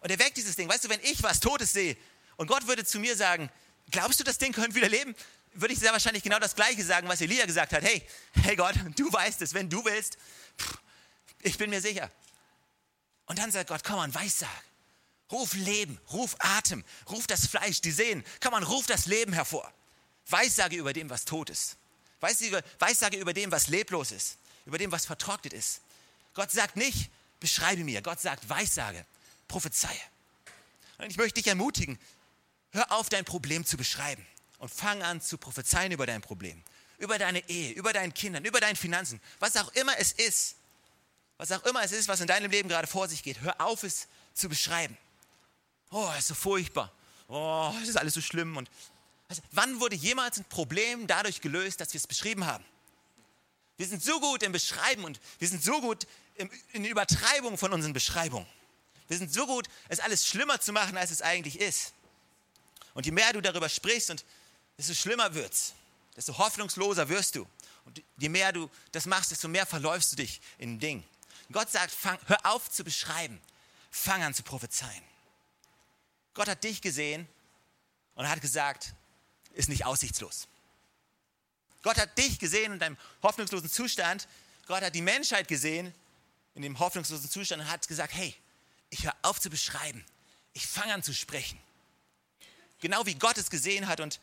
Und 0.00 0.10
er 0.10 0.18
weckt 0.18 0.36
dieses 0.36 0.56
Ding. 0.56 0.68
Weißt 0.68 0.82
du, 0.82 0.88
wenn 0.88 0.98
ich 1.04 1.22
was 1.22 1.38
Totes 1.38 1.72
sehe 1.72 1.96
und 2.34 2.48
Gott 2.48 2.66
würde 2.66 2.84
zu 2.84 2.98
mir 2.98 3.14
sagen, 3.14 3.48
glaubst 3.92 4.18
du, 4.18 4.24
das 4.24 4.38
Ding 4.38 4.50
könnte 4.50 4.74
wieder 4.74 4.88
leben? 4.88 5.14
Würde 5.52 5.72
ich 5.72 5.78
sehr 5.78 5.92
wahrscheinlich 5.92 6.24
genau 6.24 6.40
das 6.40 6.56
Gleiche 6.56 6.82
sagen, 6.82 7.06
was 7.06 7.20
Elia 7.20 7.46
gesagt 7.46 7.72
hat. 7.72 7.84
Hey, 7.84 8.02
hey 8.42 8.56
Gott, 8.56 8.74
du 8.96 9.12
weißt 9.12 9.40
es, 9.40 9.54
wenn 9.54 9.70
du 9.70 9.84
willst, 9.84 10.18
ich 11.42 11.58
bin 11.58 11.70
mir 11.70 11.80
sicher. 11.80 12.10
Und 13.26 13.38
dann 13.38 13.52
sagt 13.52 13.68
Gott, 13.68 13.84
komm 13.84 14.00
an, 14.00 14.12
Weissag. 14.12 14.64
Ruf 15.30 15.54
Leben, 15.54 16.00
ruf 16.10 16.34
Atem, 16.40 16.82
ruf 17.08 17.28
das 17.28 17.46
Fleisch, 17.46 17.80
die 17.82 17.92
Sehen. 17.92 18.24
Komm 18.40 18.54
an, 18.54 18.64
ruf 18.64 18.86
das 18.88 19.06
Leben 19.06 19.32
hervor. 19.32 19.72
Weissage 20.28 20.76
über 20.76 20.92
dem, 20.92 21.10
was 21.10 21.24
tot 21.24 21.50
ist. 21.50 21.76
Weissage 22.20 23.16
über 23.16 23.34
dem, 23.34 23.50
was 23.50 23.68
leblos 23.68 24.10
ist, 24.10 24.38
über 24.64 24.78
dem, 24.78 24.90
was 24.92 25.04
vertrocknet 25.04 25.52
ist. 25.52 25.82
Gott 26.32 26.50
sagt 26.50 26.76
nicht, 26.76 27.10
beschreibe 27.40 27.84
mir. 27.84 28.00
Gott 28.02 28.20
sagt, 28.20 28.48
Weissage, 28.48 29.04
prophezeie. 29.48 30.00
Und 30.98 31.10
ich 31.10 31.16
möchte 31.16 31.40
dich 31.40 31.46
ermutigen, 31.48 31.98
hör 32.72 32.90
auf, 32.92 33.08
dein 33.08 33.24
Problem 33.24 33.66
zu 33.66 33.76
beschreiben 33.76 34.24
und 34.58 34.70
fang 34.70 35.02
an 35.02 35.20
zu 35.20 35.36
prophezeien 35.36 35.92
über 35.92 36.06
dein 36.06 36.22
Problem, 36.22 36.62
über 36.98 37.18
deine 37.18 37.46
Ehe, 37.48 37.72
über 37.72 37.92
deinen 37.92 38.14
Kindern, 38.14 38.44
über 38.44 38.60
deine 38.60 38.76
Finanzen, 38.76 39.20
was 39.38 39.56
auch 39.56 39.72
immer 39.74 39.98
es 39.98 40.12
ist. 40.12 40.56
Was 41.36 41.50
auch 41.50 41.64
immer 41.64 41.82
es 41.82 41.92
ist, 41.92 42.06
was 42.08 42.20
in 42.20 42.28
deinem 42.28 42.50
Leben 42.50 42.68
gerade 42.68 42.86
vor 42.86 43.08
sich 43.08 43.22
geht, 43.22 43.40
hör 43.40 43.60
auf, 43.60 43.82
es 43.82 44.06
zu 44.34 44.48
beschreiben. 44.48 44.96
Oh, 45.90 46.08
es 46.12 46.20
ist 46.20 46.28
so 46.28 46.34
furchtbar. 46.34 46.92
Oh, 47.28 47.72
es 47.82 47.88
ist 47.88 47.96
alles 47.96 48.14
so 48.14 48.20
schlimm. 48.20 48.56
Und 48.56 48.70
wann 49.52 49.80
wurde 49.80 49.96
jemals 49.96 50.38
ein 50.38 50.44
Problem 50.44 51.06
dadurch 51.06 51.40
gelöst, 51.40 51.80
dass 51.80 51.92
wir 51.92 51.98
es 51.98 52.06
beschrieben 52.06 52.46
haben? 52.46 52.64
Wir 53.76 53.86
sind 53.86 54.02
so 54.02 54.20
gut 54.20 54.42
im 54.42 54.52
Beschreiben 54.52 55.04
und 55.04 55.20
wir 55.38 55.48
sind 55.48 55.62
so 55.62 55.80
gut 55.80 56.06
in 56.36 56.82
der 56.82 56.90
Übertreibung 56.90 57.58
von 57.58 57.72
unseren 57.72 57.92
Beschreibungen. 57.92 58.46
Wir 59.08 59.18
sind 59.18 59.32
so 59.32 59.46
gut, 59.46 59.68
es 59.88 60.00
alles 60.00 60.26
schlimmer 60.26 60.60
zu 60.60 60.72
machen, 60.72 60.96
als 60.96 61.10
es 61.10 61.22
eigentlich 61.22 61.60
ist. 61.60 61.92
Und 62.94 63.06
je 63.06 63.12
mehr 63.12 63.32
du 63.32 63.40
darüber 63.40 63.68
sprichst, 63.68 64.10
und 64.10 64.24
desto 64.78 64.94
schlimmer 64.94 65.34
wird's, 65.34 65.74
desto 66.16 66.38
hoffnungsloser 66.38 67.08
wirst 67.08 67.34
du. 67.34 67.46
Und 67.84 68.02
je 68.16 68.28
mehr 68.28 68.52
du 68.52 68.70
das 68.92 69.06
machst, 69.06 69.30
desto 69.30 69.48
mehr 69.48 69.66
verläufst 69.66 70.12
du 70.12 70.16
dich 70.16 70.40
in 70.58 70.78
Ding. 70.78 71.04
Gott 71.52 71.70
sagt, 71.70 71.90
fang, 71.90 72.18
hör 72.26 72.38
auf 72.46 72.70
zu 72.70 72.84
beschreiben, 72.84 73.40
fang 73.90 74.22
an 74.22 74.32
zu 74.32 74.42
prophezeien. 74.42 75.02
Gott 76.32 76.48
hat 76.48 76.64
dich 76.64 76.80
gesehen 76.80 77.28
und 78.14 78.28
hat 78.28 78.40
gesagt, 78.40 78.94
ist 79.54 79.68
nicht 79.68 79.86
aussichtslos. 79.86 80.48
Gott 81.82 81.98
hat 81.98 82.16
dich 82.16 82.38
gesehen 82.38 82.72
in 82.72 82.78
deinem 82.78 82.96
hoffnungslosen 83.22 83.70
Zustand. 83.70 84.26
Gott 84.66 84.82
hat 84.82 84.94
die 84.94 85.02
Menschheit 85.02 85.48
gesehen 85.48 85.94
in 86.54 86.62
dem 86.62 86.78
hoffnungslosen 86.78 87.28
Zustand 87.30 87.62
und 87.62 87.70
hat 87.70 87.86
gesagt, 87.86 88.14
hey, 88.14 88.34
ich 88.90 89.04
höre 89.04 89.14
auf 89.22 89.40
zu 89.40 89.50
beschreiben. 89.50 90.04
Ich 90.52 90.66
fange 90.66 90.94
an 90.94 91.02
zu 91.02 91.12
sprechen. 91.12 91.58
Genau 92.80 93.04
wie 93.06 93.14
Gott 93.14 93.38
es 93.38 93.50
gesehen 93.50 93.88
hat 93.88 94.00
und 94.00 94.20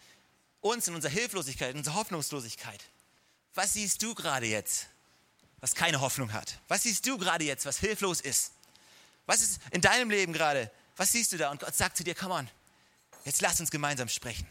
uns 0.62 0.88
in 0.88 0.96
unserer 0.96 1.12
Hilflosigkeit, 1.12 1.72
in 1.72 1.78
unserer 1.78 1.96
Hoffnungslosigkeit. 1.96 2.84
Was 3.54 3.74
siehst 3.74 4.02
du 4.02 4.16
gerade 4.16 4.46
jetzt, 4.46 4.88
was 5.60 5.76
keine 5.76 6.00
Hoffnung 6.00 6.32
hat? 6.34 6.60
Was 6.68 6.84
siehst 6.84 7.06
du 7.06 7.18
gerade 7.18 7.44
jetzt, 7.44 7.66
was 7.66 7.78
hilflos 7.80 8.22
ist? 8.22 8.54
Was 9.26 9.42
ist 9.42 9.60
in 9.72 9.82
deinem 9.82 10.10
Leben 10.10 10.34
gerade? 10.34 10.72
Was 10.96 11.12
siehst 11.12 11.32
du 11.34 11.38
da? 11.38 11.52
Und 11.52 11.60
Gott 11.60 11.76
sagt 11.76 11.98
zu 11.98 12.04
dir, 12.04 12.16
come 12.16 12.34
on, 12.34 12.50
jetzt 13.26 13.42
lass 13.42 13.60
uns 13.60 13.72
gemeinsam 13.72 14.08
sprechen. 14.08 14.48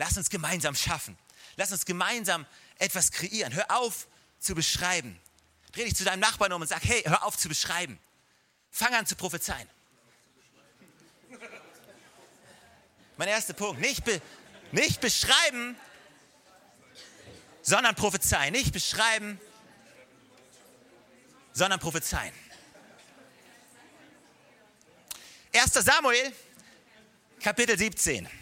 Lass 0.00 0.16
uns 0.16 0.30
gemeinsam 0.30 0.74
schaffen. 0.74 1.14
Lass 1.56 1.72
uns 1.72 1.84
gemeinsam 1.84 2.46
etwas 2.78 3.12
kreieren. 3.12 3.52
Hör 3.52 3.70
auf 3.70 4.08
zu 4.38 4.54
beschreiben. 4.54 5.20
Dreh 5.72 5.84
dich 5.84 5.94
zu 5.94 6.04
deinem 6.04 6.20
Nachbarn 6.20 6.54
um 6.54 6.62
und 6.62 6.68
sag, 6.68 6.82
hey, 6.84 7.02
hör 7.02 7.22
auf 7.22 7.36
zu 7.36 7.50
beschreiben. 7.50 7.98
Fang 8.70 8.94
an 8.94 9.04
zu 9.04 9.14
prophezeien. 9.14 9.68
Mein 13.18 13.28
erster 13.28 13.52
Punkt. 13.52 13.78
Nicht, 13.78 14.02
be, 14.02 14.22
nicht 14.72 15.02
beschreiben, 15.02 15.76
sondern 17.60 17.94
prophezeien. 17.94 18.52
Nicht 18.52 18.72
beschreiben, 18.72 19.38
sondern 21.52 21.78
prophezeien. 21.78 22.32
1. 25.52 25.74
Samuel, 25.74 26.32
Kapitel 27.38 27.76
17. 27.76 28.39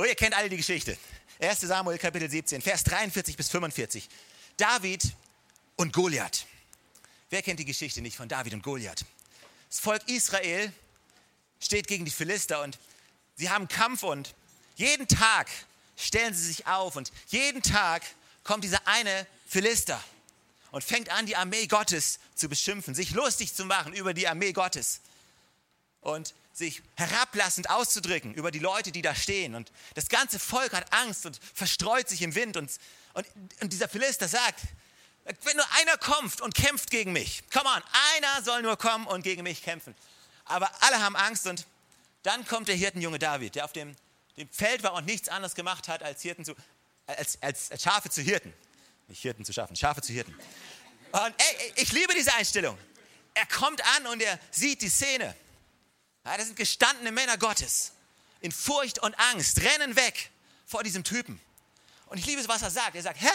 Oh, 0.00 0.04
ihr 0.04 0.14
kennt 0.14 0.34
alle 0.34 0.48
die 0.48 0.56
Geschichte. 0.56 0.96
1. 1.40 1.60
Samuel, 1.60 1.98
Kapitel 1.98 2.30
17, 2.30 2.62
Vers 2.62 2.84
43 2.84 3.36
bis 3.36 3.50
45. 3.50 4.08
David 4.56 5.12
und 5.76 5.92
Goliath. 5.92 6.46
Wer 7.28 7.42
kennt 7.42 7.60
die 7.60 7.66
Geschichte 7.66 8.00
nicht 8.00 8.16
von 8.16 8.26
David 8.26 8.54
und 8.54 8.62
Goliath? 8.62 9.04
Das 9.68 9.78
Volk 9.78 10.08
Israel 10.08 10.72
steht 11.60 11.86
gegen 11.86 12.06
die 12.06 12.10
Philister 12.10 12.62
und 12.62 12.78
sie 13.36 13.50
haben 13.50 13.68
Kampf 13.68 14.02
und 14.02 14.34
jeden 14.76 15.06
Tag 15.06 15.50
stellen 15.98 16.32
sie 16.32 16.46
sich 16.46 16.66
auf 16.66 16.96
und 16.96 17.12
jeden 17.26 17.60
Tag 17.60 18.02
kommt 18.42 18.64
dieser 18.64 18.80
eine 18.88 19.26
Philister 19.46 20.02
und 20.70 20.82
fängt 20.82 21.10
an, 21.10 21.26
die 21.26 21.36
Armee 21.36 21.66
Gottes 21.66 22.20
zu 22.34 22.48
beschimpfen, 22.48 22.94
sich 22.94 23.10
lustig 23.10 23.54
zu 23.54 23.66
machen 23.66 23.92
über 23.92 24.14
die 24.14 24.26
Armee 24.26 24.54
Gottes 24.54 25.02
und 26.00 26.32
sich 26.52 26.82
herablassend 26.96 27.70
auszudrücken 27.70 28.34
über 28.34 28.50
die 28.50 28.58
Leute, 28.58 28.92
die 28.92 29.02
da 29.02 29.14
stehen. 29.14 29.54
Und 29.54 29.70
das 29.94 30.08
ganze 30.08 30.38
Volk 30.38 30.72
hat 30.72 30.92
Angst 30.92 31.26
und 31.26 31.38
verstreut 31.54 32.08
sich 32.08 32.22
im 32.22 32.34
Wind. 32.34 32.56
Und, 32.56 32.70
und, 33.14 33.26
und 33.60 33.72
dieser 33.72 33.88
Philister 33.88 34.28
sagt, 34.28 34.60
wenn 35.44 35.56
nur 35.56 35.66
einer 35.78 35.96
kommt 35.98 36.40
und 36.40 36.54
kämpft 36.54 36.90
gegen 36.90 37.12
mich, 37.12 37.42
come 37.52 37.68
on, 37.68 37.82
einer 38.14 38.42
soll 38.42 38.62
nur 38.62 38.76
kommen 38.76 39.06
und 39.06 39.22
gegen 39.22 39.42
mich 39.42 39.62
kämpfen. 39.62 39.94
Aber 40.44 40.70
alle 40.82 41.00
haben 41.00 41.16
Angst 41.16 41.46
und 41.46 41.66
dann 42.22 42.46
kommt 42.46 42.68
der 42.68 42.74
Hirtenjunge 42.74 43.18
David, 43.18 43.54
der 43.54 43.64
auf 43.64 43.72
dem, 43.72 43.94
dem 44.36 44.48
Feld 44.50 44.82
war 44.82 44.94
und 44.94 45.06
nichts 45.06 45.28
anderes 45.28 45.54
gemacht 45.54 45.88
hat, 45.88 46.02
als, 46.02 46.22
Hirten 46.22 46.44
zu, 46.44 46.54
als, 47.06 47.40
als, 47.40 47.70
als 47.70 47.82
Schafe 47.82 48.10
zu 48.10 48.20
Hirten. 48.22 48.52
Nicht 49.08 49.22
Hirten 49.22 49.44
zu 49.44 49.52
schaffen, 49.52 49.76
Schafe 49.76 50.02
zu 50.02 50.12
Hirten. 50.12 50.34
Und 51.12 51.34
ey, 51.38 51.72
ich 51.76 51.92
liebe 51.92 52.12
diese 52.14 52.34
Einstellung. 52.34 52.76
Er 53.34 53.46
kommt 53.46 53.82
an 53.96 54.06
und 54.08 54.20
er 54.20 54.38
sieht 54.50 54.82
die 54.82 54.88
Szene. 54.88 55.34
Ja, 56.24 56.36
das 56.36 56.46
sind 56.46 56.56
gestandene 56.56 57.12
Männer 57.12 57.38
Gottes. 57.38 57.92
In 58.40 58.52
Furcht 58.52 58.98
und 58.98 59.18
Angst, 59.18 59.60
rennen 59.60 59.96
weg 59.96 60.30
vor 60.66 60.82
diesem 60.82 61.04
Typen. 61.04 61.40
Und 62.06 62.18
ich 62.18 62.26
liebe 62.26 62.40
es, 62.40 62.48
was 62.48 62.62
er 62.62 62.70
sagt. 62.70 62.96
Er 62.96 63.02
sagt, 63.02 63.20
Herr, 63.20 63.34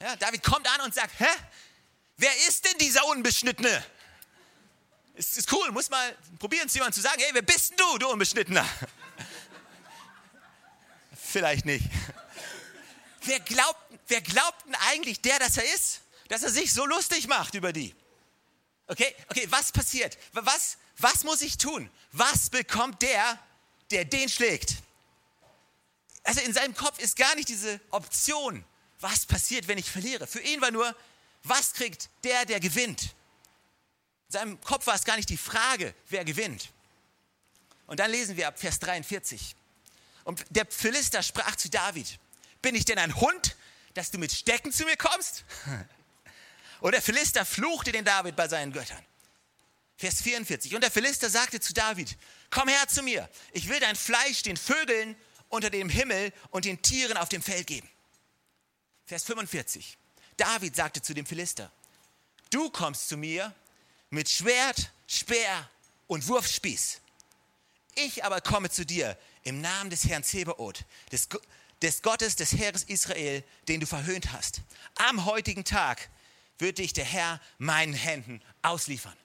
ja, 0.00 0.16
David 0.16 0.42
kommt 0.42 0.68
an 0.68 0.82
und 0.82 0.94
sagt, 0.94 1.18
hä? 1.18 1.26
Wer 2.16 2.34
ist 2.48 2.64
denn 2.64 2.78
dieser 2.78 3.04
Unbeschnittene? 3.06 3.84
Ist, 5.14 5.36
ist 5.36 5.52
cool, 5.52 5.70
muss 5.72 5.90
mal 5.90 6.16
probieren, 6.38 6.66
es 6.66 6.74
jemand 6.74 6.94
zu 6.94 7.00
sagen, 7.00 7.20
hey, 7.20 7.34
wer 7.34 7.42
bist 7.42 7.70
denn 7.70 7.78
du, 7.78 7.98
du 7.98 8.08
Unbeschnittener? 8.08 8.66
Vielleicht 11.16 11.64
nicht. 11.64 11.86
Wer 13.24 13.40
glaubt, 13.40 13.78
wer 14.08 14.20
glaubt 14.20 14.66
denn 14.66 14.74
eigentlich 14.90 15.20
der, 15.20 15.38
dass 15.38 15.56
er 15.56 15.64
ist? 15.74 16.00
Dass 16.28 16.42
er 16.42 16.50
sich 16.50 16.74
so 16.74 16.84
lustig 16.84 17.28
macht 17.28 17.54
über 17.54 17.72
die? 17.72 17.94
Okay, 18.88 19.14
okay, 19.28 19.46
was 19.48 19.70
passiert? 19.70 20.18
Was, 20.32 20.76
was 20.98 21.24
muss 21.24 21.40
ich 21.40 21.58
tun? 21.58 21.90
Was 22.12 22.50
bekommt 22.50 23.02
der, 23.02 23.38
der 23.90 24.04
den 24.04 24.28
schlägt? 24.28 24.76
Also 26.24 26.40
in 26.40 26.52
seinem 26.52 26.74
Kopf 26.74 26.98
ist 26.98 27.16
gar 27.16 27.34
nicht 27.34 27.48
diese 27.48 27.80
Option, 27.90 28.64
was 29.00 29.26
passiert, 29.26 29.66
wenn 29.68 29.78
ich 29.78 29.90
verliere? 29.90 30.26
Für 30.26 30.40
ihn 30.40 30.60
war 30.60 30.70
nur, 30.70 30.94
was 31.42 31.72
kriegt 31.72 32.08
der, 32.22 32.44
der 32.44 32.60
gewinnt? 32.60 33.14
In 34.28 34.32
seinem 34.32 34.60
Kopf 34.60 34.86
war 34.86 34.94
es 34.94 35.04
gar 35.04 35.16
nicht 35.16 35.28
die 35.28 35.36
Frage, 35.36 35.94
wer 36.08 36.24
gewinnt. 36.24 36.70
Und 37.86 37.98
dann 38.00 38.10
lesen 38.10 38.36
wir 38.36 38.48
ab 38.48 38.58
Vers 38.58 38.78
43. 38.78 39.56
Und 40.24 40.44
der 40.50 40.66
Philister 40.66 41.22
sprach 41.22 41.56
zu 41.56 41.68
David, 41.68 42.18
bin 42.62 42.74
ich 42.76 42.84
denn 42.84 42.98
ein 42.98 43.14
Hund, 43.16 43.56
dass 43.94 44.10
du 44.10 44.18
mit 44.18 44.32
Stecken 44.32 44.72
zu 44.72 44.84
mir 44.84 44.96
kommst? 44.96 45.44
Und 46.80 46.92
der 46.92 47.02
Philister 47.02 47.44
fluchte 47.44 47.92
den 47.92 48.04
David 48.04 48.34
bei 48.34 48.48
seinen 48.48 48.72
Göttern. 48.72 49.04
Vers 50.02 50.20
44. 50.20 50.74
Und 50.74 50.80
der 50.80 50.90
Philister 50.90 51.30
sagte 51.30 51.60
zu 51.60 51.72
David, 51.72 52.18
komm 52.50 52.66
her 52.66 52.88
zu 52.88 53.04
mir, 53.04 53.28
ich 53.52 53.68
will 53.68 53.78
dein 53.78 53.94
Fleisch 53.94 54.42
den 54.42 54.56
Vögeln 54.56 55.14
unter 55.48 55.70
dem 55.70 55.88
Himmel 55.88 56.32
und 56.50 56.64
den 56.64 56.82
Tieren 56.82 57.16
auf 57.16 57.28
dem 57.28 57.40
Feld 57.40 57.68
geben. 57.68 57.88
Vers 59.06 59.22
45. 59.22 59.96
David 60.36 60.74
sagte 60.74 61.02
zu 61.02 61.14
dem 61.14 61.24
Philister, 61.24 61.70
du 62.50 62.68
kommst 62.70 63.10
zu 63.10 63.16
mir 63.16 63.54
mit 64.10 64.28
Schwert, 64.28 64.90
Speer 65.06 65.70
und 66.08 66.26
Wurfspieß. 66.26 67.00
Ich 67.94 68.24
aber 68.24 68.40
komme 68.40 68.70
zu 68.70 68.84
dir 68.84 69.16
im 69.44 69.60
Namen 69.60 69.90
des 69.90 70.08
Herrn 70.08 70.24
Zebaoth, 70.24 70.84
des, 71.12 71.28
des 71.80 72.02
Gottes 72.02 72.34
des 72.34 72.54
Heeres 72.58 72.82
Israel, 72.82 73.44
den 73.68 73.78
du 73.78 73.86
verhöhnt 73.86 74.32
hast. 74.32 74.62
Am 74.96 75.26
heutigen 75.26 75.62
Tag 75.62 76.10
wird 76.58 76.78
dich 76.78 76.92
der 76.92 77.04
Herr 77.04 77.40
meinen 77.58 77.94
Händen 77.94 78.42
ausliefern. 78.62 79.16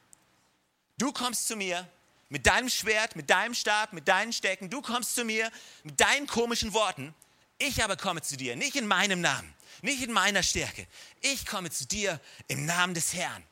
Du 0.97 1.11
kommst 1.11 1.47
zu 1.47 1.55
mir 1.55 1.87
mit 2.29 2.45
deinem 2.45 2.69
Schwert, 2.69 3.15
mit 3.15 3.29
deinem 3.29 3.53
Stab, 3.53 3.93
mit 3.93 4.07
deinen 4.07 4.33
Stecken. 4.33 4.69
Du 4.69 4.81
kommst 4.81 5.15
zu 5.15 5.23
mir 5.23 5.51
mit 5.83 5.99
deinen 5.99 6.27
komischen 6.27 6.73
Worten. 6.73 7.13
Ich 7.59 7.83
aber 7.83 7.97
komme 7.97 8.21
zu 8.21 8.37
dir, 8.37 8.55
nicht 8.55 8.75
in 8.75 8.87
meinem 8.87 9.21
Namen, 9.21 9.53
nicht 9.81 10.03
in 10.03 10.11
meiner 10.11 10.43
Stärke. 10.43 10.87
Ich 11.21 11.45
komme 11.45 11.71
zu 11.71 11.85
dir 11.85 12.19
im 12.47 12.65
Namen 12.65 12.93
des 12.93 13.13
Herrn, 13.13 13.43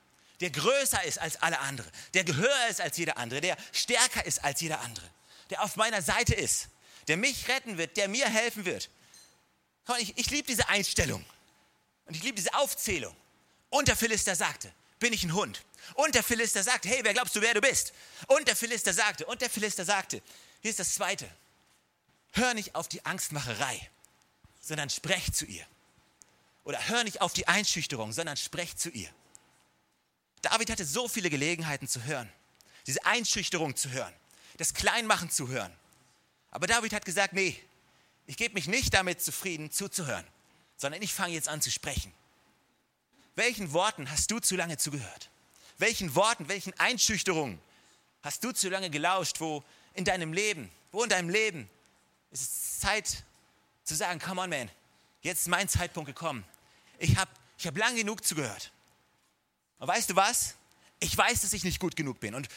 der 0.42 0.52
größer 0.52 1.04
ist 1.04 1.18
als 1.20 1.42
alle 1.42 1.60
anderen, 1.60 1.90
der 2.14 2.26
höher 2.26 2.68
ist 2.70 2.82
als 2.82 2.98
jeder 2.98 3.18
andere, 3.18 3.42
der 3.42 3.58
stärker 3.72 4.26
ist 4.26 4.44
als 4.44 4.62
jeder 4.62 4.82
andere, 4.82 5.10
der 5.50 5.64
auf 5.64 5.76
meiner 5.76 6.02
Seite 6.02 6.36
ist, 6.36 6.68
der 7.08 7.18
mich 7.18 7.48
retten 7.48 7.78
wird, 7.78 7.98
der 7.98 8.08
mir 8.08 8.28
helfen 8.28 8.66
wird. 8.66 8.90
Ich, 10.00 10.18
ich 10.18 10.30
liebe 10.30 10.48
diese 10.48 10.68
Einstellung 10.70 11.26
und 12.06 12.16
ich 12.16 12.24
liebe 12.24 12.36
diese 12.36 12.54
Aufzählung. 12.56 13.16
Und 13.70 13.88
der 13.88 13.96
Philister 13.96 14.36
sagte, 14.36 14.72
bin 15.00 15.14
ich 15.14 15.24
ein 15.24 15.34
Hund? 15.34 15.65
Und 15.94 16.16
der 16.16 16.24
Philister 16.24 16.64
sagte, 16.64 16.90
hey, 16.90 17.00
wer 17.04 17.14
glaubst 17.14 17.36
du, 17.36 17.42
wer 17.42 17.54
du 17.54 17.62
bist? 17.62 17.94
Und 18.28 18.48
der 18.48 18.56
Philister 18.56 18.94
sagte, 18.94 19.26
und 19.26 19.42
der 19.42 19.50
Philister 19.50 19.86
sagte, 19.86 20.22
hier 20.62 20.72
ist 20.72 20.80
das 20.80 20.96
Zweite, 20.96 21.30
hör 22.34 22.54
nicht 22.54 22.76
auf 22.76 22.88
die 22.88 23.06
Angstmacherei, 23.06 23.90
sondern 24.60 24.90
sprech 24.90 25.32
zu 25.32 25.46
ihr. 25.46 25.66
Oder 26.64 26.88
hör 26.88 27.04
nicht 27.04 27.22
auf 27.22 27.34
die 27.34 27.48
Einschüchterung, 27.48 28.12
sondern 28.12 28.36
sprech 28.38 28.76
zu 28.76 28.90
ihr. 28.90 29.10
David 30.42 30.72
hatte 30.72 30.86
so 30.86 31.08
viele 31.08 31.30
Gelegenheiten 31.30 31.88
zu 31.88 32.04
hören, 32.04 32.32
diese 32.88 33.06
Einschüchterung 33.06 33.76
zu 33.76 33.92
hören, 33.92 34.14
das 34.58 34.74
Kleinmachen 34.74 35.30
zu 35.30 35.48
hören. 35.48 35.72
Aber 36.52 36.68
David 36.68 36.94
hat 36.94 37.06
gesagt, 37.06 37.34
nee, 37.34 37.60
ich 38.28 38.38
gebe 38.38 38.56
mich 38.56 38.68
nicht 38.68 38.94
damit 38.94 39.22
zufrieden, 39.22 39.72
zuzuhören, 39.72 40.26
sondern 40.78 41.02
ich 41.02 41.14
fange 41.14 41.34
jetzt 41.34 41.48
an 41.48 41.62
zu 41.62 41.72
sprechen. 41.72 42.12
Welchen 43.36 43.74
Worten 43.74 44.10
hast 44.10 44.32
du 44.32 44.40
zu 44.40 44.56
lange 44.56 44.78
zugehört? 44.78 45.30
Welchen 45.78 46.16
Worten, 46.16 46.48
welchen 46.48 46.74
Einschüchterungen 46.80 47.60
hast 48.22 48.44
du 48.44 48.52
zu 48.52 48.70
lange 48.70 48.90
gelauscht, 48.90 49.40
wo 49.40 49.64
in 49.94 50.06
deinem 50.06 50.34
Leben, 50.34 50.72
wo 50.92 51.04
in 51.04 51.10
deinem 51.10 51.30
Leben 51.30 51.70
ist 52.32 52.42
es 52.42 52.80
Zeit 52.80 53.24
zu 53.84 53.96
sagen, 53.96 54.20
come 54.20 54.42
on 54.42 54.50
man, 54.50 54.70
jetzt 55.22 55.42
ist 55.42 55.48
mein 55.48 55.70
Zeitpunkt 55.70 56.08
gekommen. 56.08 56.44
Ich 56.98 57.18
habe 57.18 57.32
ich 57.58 57.68
hab 57.68 57.78
lang 57.78 57.96
genug 57.96 58.26
zugehört. 58.26 58.72
Und 59.80 59.88
weißt 59.88 60.10
du 60.10 60.16
was? 60.16 60.56
Ich 61.00 61.16
weiß, 61.18 61.42
dass 61.42 61.54
ich 61.54 61.64
nicht 61.64 61.80
gut 61.80 61.96
genug 61.96 62.20
bin. 62.20 62.36
Und 62.36 62.48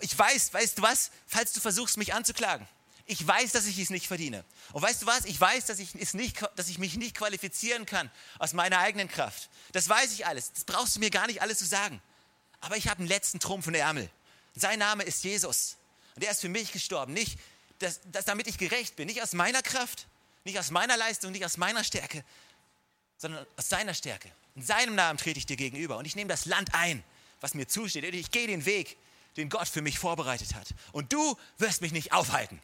ich 0.00 0.16
weiß, 0.16 0.52
weißt 0.52 0.78
du 0.78 0.82
was, 0.82 1.10
falls 1.26 1.52
du 1.52 1.60
versuchst, 1.60 1.96
mich 1.96 2.12
anzuklagen, 2.12 2.66
ich 3.10 3.26
weiß, 3.26 3.52
dass 3.52 3.64
ich 3.64 3.78
es 3.78 3.88
nicht 3.88 4.06
verdiene. 4.06 4.44
Und 4.72 4.82
weißt 4.82 5.02
du 5.02 5.06
was? 5.06 5.24
Ich 5.24 5.40
weiß, 5.40 5.64
dass 5.64 5.78
ich, 5.78 5.94
es 5.94 6.12
nicht, 6.12 6.44
dass 6.56 6.68
ich 6.68 6.78
mich 6.78 6.96
nicht 6.96 7.16
qualifizieren 7.16 7.86
kann 7.86 8.10
aus 8.38 8.52
meiner 8.52 8.80
eigenen 8.80 9.08
Kraft. 9.08 9.48
Das 9.72 9.88
weiß 9.88 10.12
ich 10.12 10.26
alles. 10.26 10.52
Das 10.52 10.64
brauchst 10.64 10.96
du 10.96 11.00
mir 11.00 11.10
gar 11.10 11.26
nicht 11.26 11.40
alles 11.40 11.58
zu 11.58 11.64
sagen. 11.64 12.02
Aber 12.60 12.76
ich 12.76 12.88
habe 12.88 13.00
einen 13.00 13.08
letzten 13.08 13.40
Trumpf 13.40 13.66
in 13.66 13.72
der 13.72 13.82
Ärmel. 13.82 14.10
Sein 14.54 14.78
Name 14.78 15.04
ist 15.04 15.22
Jesus. 15.24 15.76
Und 16.14 16.24
er 16.24 16.32
ist 16.32 16.40
für 16.40 16.48
mich 16.48 16.72
gestorben. 16.72 17.12
Nicht, 17.12 17.38
dass, 17.78 18.00
dass, 18.10 18.24
damit 18.24 18.46
ich 18.46 18.58
gerecht 18.58 18.96
bin. 18.96 19.06
Nicht 19.06 19.22
aus 19.22 19.32
meiner 19.32 19.62
Kraft, 19.62 20.06
nicht 20.44 20.58
aus 20.58 20.70
meiner 20.70 20.96
Leistung, 20.96 21.30
nicht 21.32 21.44
aus 21.44 21.56
meiner 21.56 21.84
Stärke, 21.84 22.24
sondern 23.16 23.46
aus 23.56 23.68
seiner 23.68 23.94
Stärke. 23.94 24.30
In 24.56 24.62
seinem 24.62 24.94
Namen 24.94 25.18
trete 25.18 25.38
ich 25.38 25.46
dir 25.46 25.56
gegenüber. 25.56 25.96
Und 25.96 26.04
ich 26.04 26.16
nehme 26.16 26.28
das 26.28 26.46
Land 26.46 26.74
ein, 26.74 27.04
was 27.40 27.54
mir 27.54 27.68
zusteht. 27.68 28.02
Ich 28.14 28.30
gehe 28.30 28.46
den 28.48 28.64
Weg, 28.64 28.96
den 29.36 29.48
Gott 29.48 29.68
für 29.68 29.82
mich 29.82 29.98
vorbereitet 29.98 30.54
hat. 30.54 30.74
Und 30.92 31.12
du 31.12 31.38
wirst 31.58 31.80
mich 31.80 31.92
nicht 31.92 32.12
aufhalten. 32.12 32.60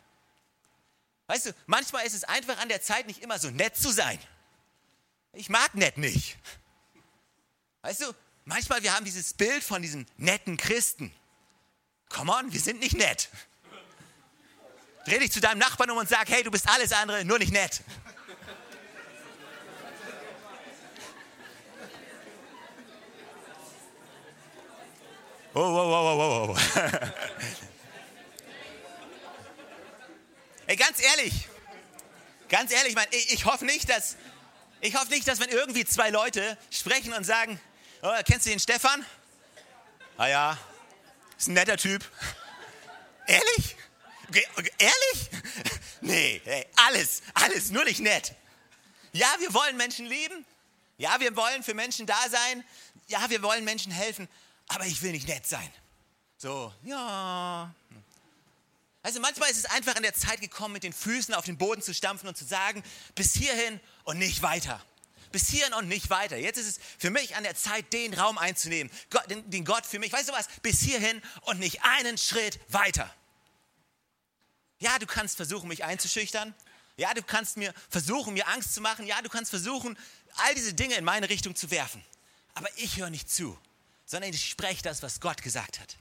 Weißt 1.28 1.46
du, 1.46 1.54
manchmal 1.66 2.06
ist 2.06 2.14
es 2.14 2.24
einfach 2.24 2.58
an 2.58 2.68
der 2.68 2.82
Zeit, 2.82 3.06
nicht 3.06 3.22
immer 3.22 3.38
so 3.38 3.50
nett 3.50 3.76
zu 3.76 3.92
sein. 3.92 4.18
Ich 5.32 5.48
mag 5.48 5.74
nett 5.74 5.96
nicht. 5.96 6.36
Weißt 7.82 8.02
du, 8.02 8.14
manchmal 8.44 8.82
wir 8.82 8.94
haben 8.94 9.04
dieses 9.04 9.34
Bild 9.34 9.62
von 9.62 9.82
diesen 9.82 10.06
netten 10.16 10.56
Christen. 10.56 11.12
Come 12.08 12.32
on, 12.32 12.52
wir 12.52 12.60
sind 12.60 12.80
nicht 12.80 12.96
nett. 12.96 13.28
Dreh 15.06 15.18
dich 15.18 15.32
zu 15.32 15.40
deinem 15.40 15.58
Nachbarn 15.58 15.90
um 15.90 15.98
und 15.98 16.08
sag, 16.08 16.28
hey, 16.28 16.42
du 16.42 16.50
bist 16.50 16.68
alles 16.68 16.92
andere, 16.92 17.24
nur 17.24 17.38
nicht 17.38 17.52
nett. 17.52 17.82
Oh, 25.56 25.60
oh, 25.60 25.62
oh, 25.62 26.50
oh, 26.50 26.56
oh. 26.56 26.58
Ey, 30.66 30.76
ganz 30.76 31.00
ehrlich, 31.00 31.48
ganz 32.48 32.72
ehrlich, 32.72 32.94
mein, 32.94 33.06
ich, 33.10 33.34
ich 33.34 33.44
hoffe 33.44 33.64
nicht, 33.64 33.88
dass, 33.88 34.16
ich 34.80 34.96
hoffe 34.96 35.10
nicht, 35.10 35.28
dass 35.28 35.38
wenn 35.38 35.50
irgendwie 35.50 35.84
zwei 35.84 36.10
Leute 36.10 36.58
sprechen 36.70 37.12
und 37.12 37.24
sagen, 37.24 37.60
oh, 38.04 38.22
kennst 38.24 38.46
du 38.46 38.50
den 38.50 38.60
Stefan? 38.60 39.04
Ah 40.16 40.28
ja, 40.28 40.58
ist 41.36 41.48
ein 41.48 41.54
netter 41.54 41.76
Typ. 41.76 42.04
Ehrlich? 43.26 43.76
Ehrlich? 44.78 45.30
Nee, 46.00 46.40
hey, 46.44 46.66
alles, 46.76 47.22
alles, 47.32 47.70
nur 47.70 47.84
nicht 47.84 48.00
nett. 48.00 48.34
Ja, 49.12 49.26
wir 49.38 49.54
wollen 49.54 49.76
Menschen 49.76 50.06
lieben. 50.06 50.44
Ja, 50.98 51.18
wir 51.18 51.34
wollen 51.34 51.62
für 51.62 51.74
Menschen 51.74 52.06
da 52.06 52.18
sein. 52.30 52.62
Ja, 53.08 53.30
wir 53.30 53.42
wollen 53.42 53.64
Menschen 53.64 53.90
helfen. 53.90 54.28
Aber 54.68 54.86
ich 54.86 55.00
will 55.02 55.12
nicht 55.12 55.26
nett 55.26 55.46
sein. 55.46 55.70
So, 56.36 56.72
ja, 56.82 57.74
also 59.04 59.20
manchmal 59.20 59.50
ist 59.50 59.58
es 59.58 59.66
einfach 59.66 59.96
an 59.96 60.02
der 60.02 60.14
Zeit 60.14 60.40
gekommen, 60.40 60.72
mit 60.72 60.82
den 60.82 60.94
Füßen 60.94 61.34
auf 61.34 61.44
den 61.44 61.58
Boden 61.58 61.82
zu 61.82 61.92
stampfen 61.92 62.26
und 62.26 62.38
zu 62.38 62.46
sagen, 62.46 62.82
bis 63.14 63.34
hierhin 63.34 63.78
und 64.04 64.18
nicht 64.18 64.40
weiter. 64.40 64.82
Bis 65.34 65.48
hierhin 65.48 65.74
und 65.74 65.88
nicht 65.88 66.10
weiter. 66.10 66.36
Jetzt 66.36 66.58
ist 66.58 66.68
es 66.68 66.80
für 66.96 67.10
mich 67.10 67.34
an 67.34 67.42
der 67.42 67.56
Zeit, 67.56 67.92
den 67.92 68.14
Raum 68.14 68.38
einzunehmen, 68.38 68.88
Gott, 69.10 69.28
den, 69.28 69.50
den 69.50 69.64
Gott 69.64 69.84
für 69.84 69.98
mich. 69.98 70.12
Weißt 70.12 70.28
du 70.28 70.32
was? 70.32 70.46
Bis 70.62 70.78
hierhin 70.78 71.20
und 71.40 71.58
nicht 71.58 71.82
einen 71.82 72.16
Schritt 72.18 72.60
weiter. 72.68 73.12
Ja, 74.78 74.96
du 75.00 75.06
kannst 75.06 75.34
versuchen, 75.34 75.66
mich 75.66 75.82
einzuschüchtern. 75.82 76.54
Ja, 76.96 77.12
du 77.14 77.22
kannst 77.24 77.56
mir 77.56 77.74
versuchen, 77.90 78.34
mir 78.34 78.46
Angst 78.46 78.74
zu 78.74 78.80
machen. 78.80 79.08
Ja, 79.08 79.22
du 79.22 79.28
kannst 79.28 79.50
versuchen, 79.50 79.98
all 80.36 80.54
diese 80.54 80.72
Dinge 80.72 80.94
in 80.94 81.04
meine 81.04 81.28
Richtung 81.28 81.56
zu 81.56 81.72
werfen. 81.72 82.00
Aber 82.54 82.68
ich 82.76 82.98
höre 82.98 83.10
nicht 83.10 83.28
zu, 83.28 83.58
sondern 84.06 84.30
ich 84.30 84.48
spreche 84.48 84.84
das, 84.84 85.02
was 85.02 85.18
Gott 85.18 85.42
gesagt 85.42 85.80
hat. 85.80 85.96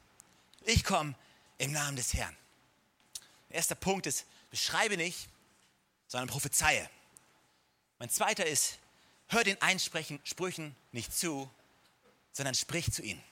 Ich 0.62 0.84
komme 0.84 1.16
im 1.58 1.72
Namen 1.72 1.96
des 1.96 2.14
Herrn. 2.14 2.38
Erster 3.50 3.74
Punkt 3.74 4.06
ist, 4.06 4.26
beschreibe 4.52 4.96
nicht, 4.96 5.28
sondern 6.08 6.30
prophezeie. 6.30 6.88
Mein 7.98 8.12
zweiter 8.12 8.46
ist, 8.46 8.78
hör 9.30 9.44
den 9.44 9.62
Einsprüchen 9.62 10.76
nicht 10.92 11.16
zu, 11.16 11.50
sondern 12.32 12.56
sprich 12.56 12.92
zu 12.92 13.02
ihnen. 13.02 13.24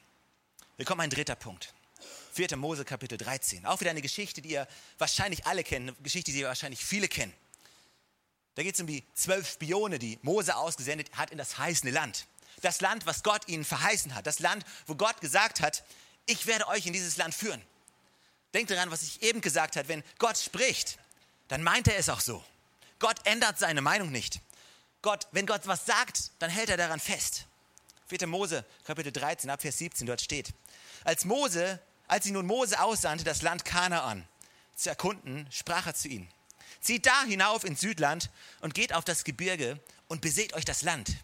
Wir 0.78 0.86
kommen 0.86 1.02
ein 1.02 1.10
dritter 1.10 1.36
Punkt. 1.36 1.74
4. 2.34 2.56
Mose 2.58 2.86
Kapitel 2.86 3.18
13. 3.18 3.66
Auch 3.66 3.80
wieder 3.82 3.92
eine 3.92 4.02
Geschichte, 4.02 4.42
die 4.42 4.52
ihr 4.52 4.68
wahrscheinlich 4.98 5.46
alle 5.46 5.64
kennt, 5.64 5.90
eine 5.90 5.98
Geschichte, 6.02 6.32
die 6.32 6.40
ihr 6.40 6.48
wahrscheinlich 6.48 6.84
viele 6.84 7.08
kennen. 7.08 7.34
Da 8.56 8.64
geht 8.64 8.76
es 8.76 8.82
um 8.82 8.88
die 8.88 9.04
zwölf 9.14 9.50
Spione, 9.50 10.00
die 10.00 10.20
Mose 10.22 10.56
ausgesendet 10.56 11.10
hat 11.16 11.32
in 11.32 11.38
das 11.38 11.58
heißende 11.58 11.94
Land. 11.94 12.26
Das 12.62 12.82
Land, 12.82 13.06
was 13.06 13.24
Gott 13.24 13.48
ihnen 13.48 13.66
verheißen 13.66 14.14
hat. 14.14 14.28
Das 14.28 14.40
Land, 14.40 14.66
wo 14.88 14.96
Gott 14.96 15.20
gesagt 15.22 15.62
hat, 15.62 15.84
ich 16.26 16.48
werde 16.48 16.68
euch 16.68 16.86
in 16.86 16.94
dieses 16.94 17.18
Land 17.18 17.34
führen. 17.34 17.62
Denk 18.54 18.68
daran, 18.68 18.92
was 18.92 19.04
ich 19.04 19.22
eben 19.24 19.42
gesagt 19.42 19.76
habe. 19.78 19.88
Wenn 19.88 20.04
Gott 20.20 20.38
spricht, 20.38 21.00
dann 21.48 21.64
meint 21.64 21.88
er 21.88 21.98
es 21.98 22.10
auch 22.10 22.20
so. 22.20 22.44
Gott 23.00 23.18
ändert 23.26 23.58
seine 23.58 23.82
Meinung 23.82 24.12
nicht. 24.12 24.42
Gott, 25.02 25.28
wenn 25.32 25.46
Gott 25.46 25.66
was 25.66 25.86
sagt, 25.86 26.32
dann 26.40 26.50
hält 26.50 26.70
er 26.70 26.78
daran 26.78 27.00
fest. 27.00 27.48
4. 28.08 28.28
Mose, 28.28 28.66
Kapitel 28.84 29.12
13, 29.12 29.50
Abvers 29.50 29.78
17, 29.78 30.06
dort 30.06 30.22
steht. 30.22 30.54
Als 31.04 31.26
Mose, 31.26 31.80
als 32.08 32.26
sie 32.26 32.32
nun 32.32 32.46
Mose 32.46 32.80
aussandte, 32.80 33.24
das 33.24 33.42
Land 33.42 33.66
Kanaan 33.66 34.28
zu 34.76 34.90
erkunden, 34.90 35.48
sprach 35.50 35.88
er 35.88 35.96
zu 35.96 36.08
ihnen. 36.08 36.30
Zieht 36.82 37.06
da 37.06 37.24
hinauf 37.24 37.64
ins 37.64 37.82
Südland 37.82 38.30
und 38.60 38.74
geht 38.74 38.94
auf 38.94 39.06
das 39.06 39.24
Gebirge 39.24 39.80
und 40.08 40.22
beseht 40.22 40.54
euch 40.54 40.66
das 40.66 40.82
Land, 40.82 41.16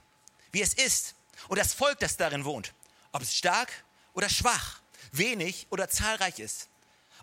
wie 0.52 0.62
es 0.62 0.74
ist 0.74 1.16
und 1.48 1.60
das 1.60 1.74
Volk, 1.74 2.00
das 2.00 2.18
darin 2.18 2.46
wohnt, 2.46 2.74
ob 3.12 3.22
es 3.22 3.36
stark 3.36 3.72
oder 4.14 4.30
schwach, 4.30 4.80
wenig 5.12 5.68
oder 5.70 5.90
zahlreich 5.90 6.40
ist 6.40 6.70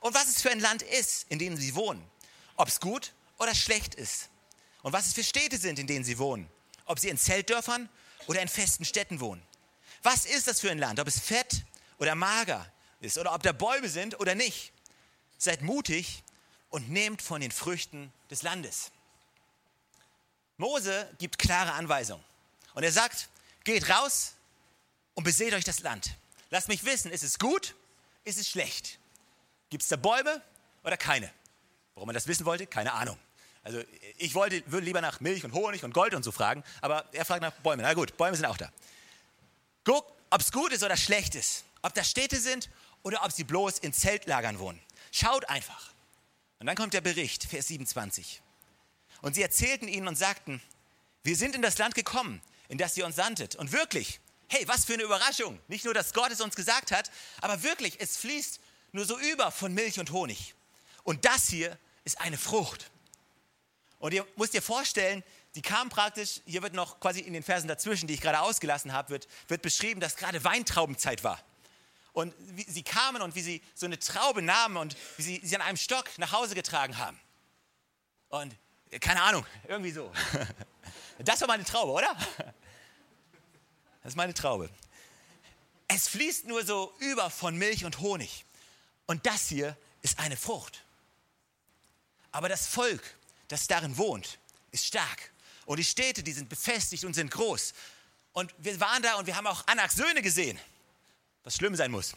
und 0.00 0.14
was 0.14 0.28
es 0.28 0.42
für 0.42 0.50
ein 0.50 0.60
Land 0.60 0.82
ist, 0.82 1.26
in 1.30 1.38
dem 1.38 1.56
sie 1.56 1.74
wohnen. 1.74 2.04
Ob 2.56 2.68
es 2.68 2.80
gut 2.80 3.14
oder 3.38 3.54
schlecht 3.54 3.94
ist. 3.94 4.28
Und 4.84 4.92
was 4.92 5.06
es 5.06 5.14
für 5.14 5.24
Städte 5.24 5.56
sind, 5.56 5.78
in 5.78 5.86
denen 5.86 6.04
sie 6.04 6.18
wohnen. 6.18 6.48
ob 6.84 6.98
sie 6.98 7.08
in 7.08 7.16
Zeltdörfern 7.16 7.88
oder 8.26 8.42
in 8.42 8.48
festen 8.48 8.84
Städten 8.84 9.18
wohnen. 9.18 9.42
Was 10.02 10.26
ist 10.26 10.46
das 10.46 10.60
für 10.60 10.70
ein 10.70 10.76
Land, 10.78 11.00
ob 11.00 11.08
es 11.08 11.18
fett 11.18 11.64
oder 11.98 12.14
mager 12.14 12.70
ist 13.00 13.16
oder 13.16 13.32
ob 13.34 13.42
da 13.42 13.52
Bäume 13.52 13.88
sind 13.88 14.20
oder 14.20 14.34
nicht? 14.34 14.72
Seid 15.38 15.62
mutig 15.62 16.22
und 16.68 16.90
nehmt 16.90 17.22
von 17.22 17.40
den 17.40 17.50
Früchten 17.50 18.12
des 18.30 18.42
Landes. 18.42 18.90
Mose 20.58 21.10
gibt 21.18 21.38
klare 21.38 21.72
Anweisungen 21.72 22.22
und 22.74 22.82
er 22.82 22.92
sagt, 22.92 23.30
geht 23.64 23.88
raus 23.88 24.34
und 25.14 25.24
beseht 25.24 25.54
euch 25.54 25.64
das 25.64 25.80
Land. 25.80 26.16
Lasst 26.50 26.68
mich 26.68 26.84
wissen, 26.84 27.10
ist 27.10 27.24
es 27.24 27.38
gut, 27.38 27.74
ist 28.24 28.38
es 28.38 28.48
schlecht? 28.48 28.98
Gibt 29.70 29.82
es 29.82 29.88
da 29.88 29.96
Bäume 29.96 30.42
oder 30.82 30.98
keine? 30.98 31.32
Warum 31.94 32.08
man 32.08 32.14
das 32.14 32.26
wissen 32.26 32.44
wollte, 32.44 32.66
keine 32.66 32.92
Ahnung. 32.92 33.18
Also 33.64 33.83
ich 34.18 34.35
wollte, 34.35 34.62
würde 34.70 34.85
lieber 34.85 35.00
nach 35.00 35.20
Milch 35.20 35.42
und 35.44 35.55
Honig 35.55 35.83
und 35.85 35.94
Gold 35.94 36.14
und 36.14 36.22
so 36.22 36.33
fragen, 36.33 36.62
aber 36.83 37.07
er 37.12 37.24
fragt 37.24 37.42
nach 37.42 37.53
Bäumen. 37.53 37.83
Na 37.83 37.94
gut, 37.94 38.16
Bäume 38.16 38.37
sind 38.37 38.44
auch 38.44 38.59
da. 38.59 38.70
Guck, 39.85 40.07
ob 40.31 40.40
es 40.40 40.53
gut 40.53 40.72
ist 40.72 40.83
oder 40.83 40.96
schlecht 40.96 41.35
ist. 41.35 41.64
Ob 41.83 41.94
das 41.94 42.11
Städte 42.11 42.38
sind 42.38 42.68
oder 43.03 43.24
ob 43.24 43.33
sie 43.33 43.44
bloß 43.44 43.79
in 43.79 43.92
Zeltlagern 43.92 44.59
wohnen. 44.59 44.81
Schaut 45.12 45.48
einfach. 45.48 45.92
Und 46.59 46.66
dann 46.66 46.77
kommt 46.77 46.94
der 46.94 47.00
Bericht, 47.00 47.44
Vers 47.44 47.68
27. 47.68 48.42
Und 49.22 49.35
sie 49.35 49.42
erzählten 49.42 49.88
ihnen 49.88 50.09
und 50.09 50.16
sagten, 50.16 50.61
wir 51.22 51.37
sind 51.37 51.55
in 51.55 51.62
das 51.62 51.79
Land 51.79 51.94
gekommen, 51.94 52.42
in 52.68 52.79
das 52.79 52.96
ihr 52.96 53.07
uns 53.07 53.16
sandtet. 53.16 53.57
Und 53.57 53.72
wirklich, 53.72 54.20
hey, 54.48 54.66
was 54.68 54.85
für 54.85 54.94
eine 54.94 55.03
Überraschung. 55.03 55.59
Nicht 55.68 55.85
nur, 55.85 55.94
dass 55.94 56.12
Gott 56.12 56.31
es 56.31 56.40
uns 56.40 56.55
gesagt 56.55 56.90
hat, 56.90 57.11
aber 57.40 57.62
wirklich, 57.62 58.00
es 58.00 58.16
fließt 58.18 58.61
nur 58.92 59.05
so 59.07 59.18
über 59.18 59.50
von 59.50 59.72
Milch 59.72 59.98
und 59.98 60.11
Honig. 60.12 60.55
Und 61.03 61.24
das 61.24 61.48
hier 61.48 61.79
ist 62.05 62.20
eine 62.20 62.37
Frucht. 62.37 62.90
Und 64.04 64.12
ihr 64.12 64.26
müsst 64.36 64.52
dir 64.52 64.60
vorstellen, 64.60 65.24
die 65.54 65.62
kam 65.62 65.88
praktisch, 65.88 66.42
hier 66.44 66.60
wird 66.60 66.74
noch 66.74 67.00
quasi 67.00 67.20
in 67.20 67.32
den 67.32 67.42
Versen 67.42 67.68
dazwischen, 67.68 68.06
die 68.06 68.12
ich 68.12 68.20
gerade 68.20 68.40
ausgelassen 68.40 68.92
habe, 68.92 69.08
wird, 69.08 69.26
wird 69.48 69.62
beschrieben, 69.62 69.98
dass 69.98 70.16
gerade 70.16 70.44
Weintraubenzeit 70.44 71.24
war. 71.24 71.42
Und 72.12 72.34
wie, 72.38 72.64
sie 72.64 72.82
kamen 72.82 73.22
und 73.22 73.34
wie 73.34 73.40
sie 73.40 73.62
so 73.74 73.86
eine 73.86 73.98
Traube 73.98 74.42
nahmen 74.42 74.76
und 74.76 74.94
wie 75.16 75.22
sie 75.22 75.40
sie 75.42 75.56
an 75.56 75.62
einem 75.62 75.78
Stock 75.78 76.10
nach 76.18 76.32
Hause 76.32 76.54
getragen 76.54 76.98
haben. 76.98 77.18
Und 78.28 78.54
keine 79.00 79.22
Ahnung, 79.22 79.46
irgendwie 79.68 79.92
so. 79.92 80.12
Das 81.20 81.40
war 81.40 81.48
meine 81.48 81.64
Traube, 81.64 81.92
oder? 81.92 82.14
Das 84.02 84.12
ist 84.12 84.16
meine 84.16 84.34
Traube. 84.34 84.68
Es 85.88 86.08
fließt 86.08 86.44
nur 86.44 86.62
so 86.66 86.94
über 86.98 87.30
von 87.30 87.56
Milch 87.56 87.86
und 87.86 88.00
Honig. 88.00 88.44
Und 89.06 89.24
das 89.24 89.48
hier 89.48 89.78
ist 90.02 90.18
eine 90.18 90.36
Frucht. 90.36 90.84
Aber 92.32 92.50
das 92.50 92.66
Volk, 92.66 93.02
das 93.48 93.66
darin 93.66 93.96
wohnt, 93.96 94.38
ist 94.70 94.87
stark. 94.87 95.33
Und 95.66 95.78
die 95.78 95.85
Städte, 95.85 96.22
die 96.22 96.33
sind 96.33 96.48
befestigt 96.48 97.04
und 97.04 97.14
sind 97.14 97.30
groß. 97.30 97.72
Und 98.33 98.54
wir 98.59 98.78
waren 98.80 99.02
da 99.02 99.14
und 99.14 99.26
wir 99.26 99.37
haben 99.37 99.46
auch 99.46 99.66
Anaks 99.66 99.96
Söhne 99.96 100.22
gesehen, 100.22 100.59
was 101.44 101.57
schlimm 101.57 101.76
sein 101.76 101.90
muss. 101.90 102.14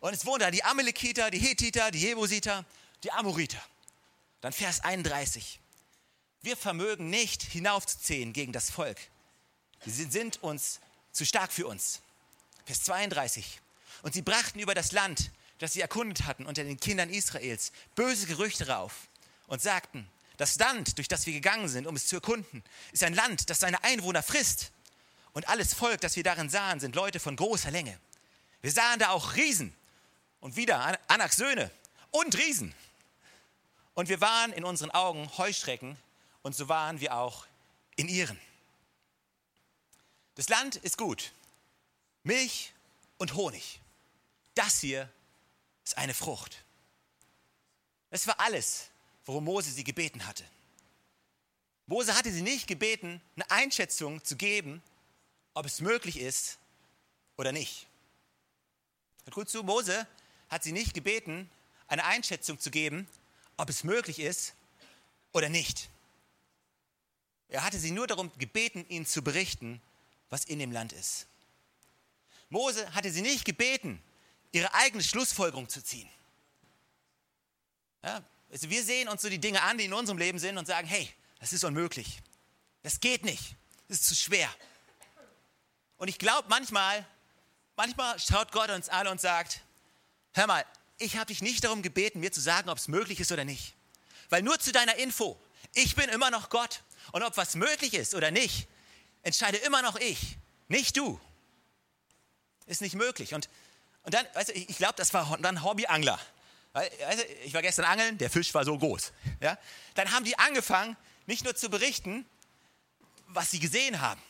Und 0.00 0.14
es 0.14 0.26
wohnen 0.26 0.40
da 0.40 0.50
die 0.50 0.64
Amalekiter, 0.64 1.30
die 1.30 1.38
Hethiter, 1.38 1.90
die 1.90 2.00
Jebusiter, 2.00 2.64
die 3.04 3.12
Amoriter. 3.12 3.62
Dann 4.40 4.52
Vers 4.52 4.80
31. 4.80 5.60
Wir 6.40 6.56
vermögen 6.56 7.10
nicht 7.10 7.42
hinaufzuziehen 7.42 8.32
gegen 8.32 8.52
das 8.52 8.70
Volk. 8.70 8.98
Sie 9.84 10.04
sind 10.04 10.42
uns 10.42 10.80
zu 11.12 11.24
stark 11.24 11.52
für 11.52 11.66
uns. 11.68 12.00
Vers 12.64 12.82
32. 12.84 13.60
Und 14.02 14.14
sie 14.14 14.22
brachten 14.22 14.58
über 14.58 14.74
das 14.74 14.90
Land, 14.90 15.30
das 15.58 15.74
sie 15.74 15.80
erkundet 15.80 16.24
hatten, 16.24 16.46
unter 16.46 16.64
den 16.64 16.80
Kindern 16.80 17.10
Israels, 17.10 17.70
böse 17.94 18.26
Gerüchte 18.26 18.66
rauf 18.68 19.08
und 19.46 19.60
sagten, 19.60 20.08
das 20.36 20.58
Land, 20.58 20.98
durch 20.98 21.08
das 21.08 21.26
wir 21.26 21.32
gegangen 21.32 21.68
sind, 21.68 21.86
um 21.86 21.94
es 21.94 22.06
zu 22.06 22.16
erkunden, 22.16 22.64
ist 22.92 23.04
ein 23.04 23.14
Land, 23.14 23.50
das 23.50 23.60
seine 23.60 23.82
Einwohner 23.84 24.22
frisst. 24.22 24.72
Und 25.32 25.48
alles 25.48 25.74
Volk, 25.74 26.00
das 26.00 26.16
wir 26.16 26.24
darin 26.24 26.50
sahen, 26.50 26.80
sind 26.80 26.94
Leute 26.94 27.20
von 27.20 27.36
großer 27.36 27.70
Länge. 27.70 27.98
Wir 28.60 28.72
sahen 28.72 28.98
da 28.98 29.10
auch 29.10 29.34
Riesen 29.34 29.74
und 30.40 30.56
wieder 30.56 30.98
Anaks 31.08 31.36
Söhne 31.36 31.70
und 32.10 32.36
Riesen. 32.36 32.74
Und 33.94 34.08
wir 34.08 34.20
waren 34.20 34.52
in 34.52 34.64
unseren 34.64 34.90
Augen 34.90 35.30
Heuschrecken 35.38 35.96
und 36.42 36.54
so 36.54 36.68
waren 36.68 37.00
wir 37.00 37.14
auch 37.16 37.46
in 37.96 38.08
ihren. 38.08 38.38
Das 40.34 40.48
Land 40.48 40.76
ist 40.76 40.96
gut. 40.96 41.32
Milch 42.22 42.72
und 43.18 43.34
Honig. 43.34 43.80
Das 44.54 44.80
hier 44.80 45.10
ist 45.84 45.98
eine 45.98 46.14
Frucht. 46.14 46.64
Das 48.10 48.26
war 48.26 48.40
alles, 48.40 48.88
worum 49.24 49.44
Mose 49.44 49.70
sie 49.70 49.84
gebeten 49.84 50.26
hatte. 50.26 50.44
Mose 51.86 52.16
hatte 52.16 52.32
sie 52.32 52.42
nicht 52.42 52.66
gebeten, 52.66 53.20
eine 53.36 53.50
Einschätzung 53.50 54.24
zu 54.24 54.36
geben, 54.36 54.82
ob 55.54 55.66
es 55.66 55.80
möglich 55.80 56.18
ist 56.18 56.58
oder 57.36 57.52
nicht. 57.52 57.86
Hört 59.24 59.34
gut 59.34 59.48
zu, 59.50 59.62
Mose 59.62 60.06
hat 60.48 60.62
sie 60.62 60.72
nicht 60.72 60.94
gebeten, 60.94 61.50
eine 61.86 62.04
Einschätzung 62.04 62.58
zu 62.58 62.70
geben, 62.70 63.06
ob 63.56 63.68
es 63.68 63.84
möglich 63.84 64.18
ist 64.18 64.54
oder 65.32 65.48
nicht. 65.48 65.88
Er 67.48 67.64
hatte 67.64 67.78
sie 67.78 67.90
nur 67.90 68.06
darum 68.06 68.32
gebeten, 68.38 68.86
ihnen 68.88 69.06
zu 69.06 69.22
berichten, 69.22 69.80
was 70.30 70.44
in 70.44 70.58
dem 70.58 70.72
Land 70.72 70.92
ist. 70.92 71.26
Mose 72.48 72.94
hatte 72.94 73.10
sie 73.10 73.22
nicht 73.22 73.44
gebeten, 73.44 74.02
ihre 74.52 74.72
eigene 74.74 75.02
Schlussfolgerung 75.02 75.68
zu 75.68 75.82
ziehen. 75.82 76.08
Ja, 78.02 78.22
also 78.52 78.68
wir 78.68 78.84
sehen 78.84 79.08
uns 79.08 79.22
so 79.22 79.30
die 79.30 79.38
Dinge 79.38 79.62
an, 79.62 79.78
die 79.78 79.86
in 79.86 79.94
unserem 79.94 80.18
Leben 80.18 80.38
sind 80.38 80.58
und 80.58 80.66
sagen, 80.66 80.86
hey, 80.86 81.08
das 81.40 81.54
ist 81.54 81.64
unmöglich. 81.64 82.20
Das 82.82 83.00
geht 83.00 83.24
nicht. 83.24 83.56
Das 83.88 83.98
ist 83.98 84.06
zu 84.06 84.14
schwer. 84.14 84.48
Und 85.96 86.08
ich 86.08 86.18
glaube 86.18 86.48
manchmal, 86.48 87.06
manchmal 87.76 88.18
schaut 88.18 88.52
Gott 88.52 88.70
uns 88.70 88.88
an 88.90 89.06
und 89.06 89.20
sagt, 89.20 89.60
hör 90.34 90.46
mal, 90.46 90.64
ich 90.98 91.16
habe 91.16 91.26
dich 91.26 91.40
nicht 91.40 91.64
darum 91.64 91.82
gebeten, 91.82 92.20
mir 92.20 92.30
zu 92.30 92.40
sagen, 92.40 92.68
ob 92.68 92.76
es 92.76 92.88
möglich 92.88 93.20
ist 93.20 93.32
oder 93.32 93.44
nicht. 93.44 93.74
Weil 94.28 94.42
nur 94.42 94.58
zu 94.58 94.70
deiner 94.70 94.96
Info, 94.96 95.40
ich 95.74 95.96
bin 95.96 96.08
immer 96.10 96.30
noch 96.30 96.50
Gott. 96.50 96.82
Und 97.12 97.22
ob 97.22 97.36
was 97.36 97.54
möglich 97.54 97.94
ist 97.94 98.14
oder 98.14 98.30
nicht, 98.30 98.68
entscheide 99.22 99.56
immer 99.58 99.82
noch 99.82 99.96
ich, 99.96 100.36
nicht 100.68 100.96
du. 100.96 101.18
Ist 102.66 102.82
nicht 102.82 102.94
möglich. 102.94 103.34
Und, 103.34 103.48
und 104.02 104.14
dann, 104.14 104.26
weißt 104.34 104.50
du, 104.50 104.52
ich 104.52 104.76
glaube, 104.76 104.94
das 104.96 105.14
war 105.14 105.38
dann 105.38 105.62
Hobbyangler. 105.62 106.20
Ich 107.44 107.52
war 107.52 107.62
gestern 107.62 107.84
angeln, 107.84 108.16
der 108.18 108.30
Fisch 108.30 108.52
war 108.54 108.64
so 108.64 108.78
groß. 108.78 109.12
Ja? 109.40 109.58
Dann 109.94 110.10
haben 110.12 110.24
die 110.24 110.38
angefangen, 110.38 110.96
nicht 111.26 111.44
nur 111.44 111.54
zu 111.54 111.68
berichten, 111.68 112.24
was 113.28 113.50
sie 113.50 113.60
gesehen 113.60 114.00
haben, 114.00 114.20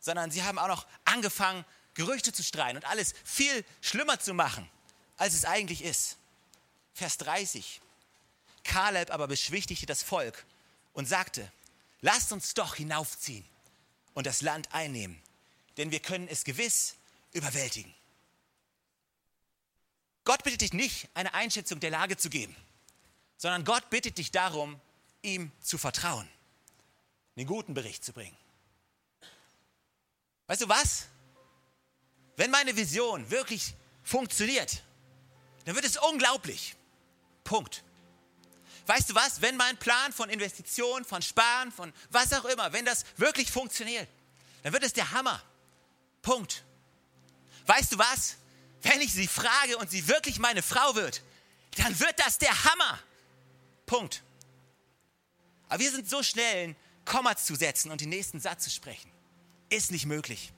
sondern 0.00 0.30
sie 0.30 0.42
haben 0.42 0.58
auch 0.58 0.68
noch 0.68 0.86
angefangen, 1.04 1.64
Gerüchte 1.94 2.32
zu 2.32 2.42
streuen 2.42 2.76
und 2.76 2.86
alles 2.86 3.14
viel 3.24 3.64
schlimmer 3.80 4.18
zu 4.18 4.34
machen, 4.34 4.68
als 5.16 5.34
es 5.34 5.44
eigentlich 5.44 5.84
ist. 5.84 6.16
Vers 6.94 7.18
30. 7.18 7.80
Kaleb 8.64 9.10
aber 9.10 9.28
beschwichtigte 9.28 9.86
das 9.86 10.02
Volk 10.02 10.44
und 10.92 11.06
sagte, 11.06 11.50
lasst 12.00 12.32
uns 12.32 12.54
doch 12.54 12.76
hinaufziehen 12.76 13.44
und 14.14 14.26
das 14.26 14.42
Land 14.42 14.72
einnehmen, 14.72 15.20
denn 15.76 15.90
wir 15.90 16.00
können 16.00 16.28
es 16.28 16.44
gewiss 16.44 16.96
überwältigen. 17.32 17.94
Gott 20.24 20.44
bittet 20.44 20.60
dich 20.60 20.72
nicht, 20.72 21.08
eine 21.14 21.34
Einschätzung 21.34 21.80
der 21.80 21.90
Lage 21.90 22.16
zu 22.16 22.30
geben, 22.30 22.54
sondern 23.36 23.64
Gott 23.64 23.90
bittet 23.90 24.18
dich 24.18 24.30
darum, 24.30 24.80
ihm 25.22 25.50
zu 25.60 25.78
vertrauen, 25.78 26.28
einen 27.36 27.46
guten 27.46 27.74
Bericht 27.74 28.04
zu 28.04 28.12
bringen. 28.12 28.36
Weißt 30.46 30.62
du 30.62 30.68
was? 30.68 31.06
Wenn 32.36 32.50
meine 32.50 32.76
Vision 32.76 33.30
wirklich 33.30 33.74
funktioniert, 34.02 34.82
dann 35.64 35.74
wird 35.74 35.84
es 35.84 35.96
unglaublich. 35.96 36.76
Punkt. 37.44 37.82
Weißt 38.86 39.10
du 39.10 39.14
was? 39.14 39.40
Wenn 39.40 39.56
mein 39.56 39.76
Plan 39.78 40.12
von 40.12 40.28
Investitionen, 40.28 41.04
von 41.04 41.22
Sparen, 41.22 41.70
von 41.70 41.92
was 42.10 42.32
auch 42.32 42.44
immer, 42.46 42.72
wenn 42.72 42.84
das 42.84 43.04
wirklich 43.16 43.50
funktioniert, 43.50 44.08
dann 44.62 44.72
wird 44.72 44.82
es 44.82 44.92
der 44.92 45.10
Hammer. 45.12 45.42
Punkt. 46.20 46.64
Weißt 47.66 47.92
du 47.92 47.98
was? 47.98 48.36
Wenn 48.82 49.00
ich 49.00 49.12
sie 49.12 49.28
frage 49.28 49.78
und 49.78 49.90
sie 49.90 50.08
wirklich 50.08 50.38
meine 50.38 50.62
Frau 50.62 50.94
wird, 50.94 51.22
dann 51.76 51.98
wird 51.98 52.18
das 52.18 52.38
der 52.38 52.64
Hammer. 52.64 52.98
Punkt. 53.86 54.22
Aber 55.68 55.80
wir 55.80 55.90
sind 55.90 56.08
so 56.08 56.22
schnell, 56.22 56.76
Komma 57.04 57.36
zu 57.36 57.54
setzen 57.54 57.90
und 57.90 58.00
den 58.00 58.10
nächsten 58.10 58.40
Satz 58.40 58.64
zu 58.64 58.70
sprechen. 58.70 59.10
Ist 59.68 59.90
nicht 59.90 60.06
möglich. 60.06 60.52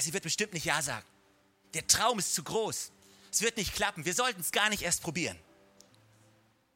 Sie 0.00 0.12
wird 0.12 0.24
bestimmt 0.24 0.54
nicht 0.54 0.64
Ja 0.64 0.82
sagen. 0.82 1.06
Der 1.74 1.86
Traum 1.86 2.18
ist 2.18 2.34
zu 2.34 2.42
groß. 2.42 2.90
Es 3.30 3.42
wird 3.42 3.56
nicht 3.56 3.74
klappen. 3.74 4.04
Wir 4.04 4.14
sollten 4.14 4.40
es 4.40 4.52
gar 4.52 4.68
nicht 4.70 4.82
erst 4.82 5.02
probieren. 5.02 5.38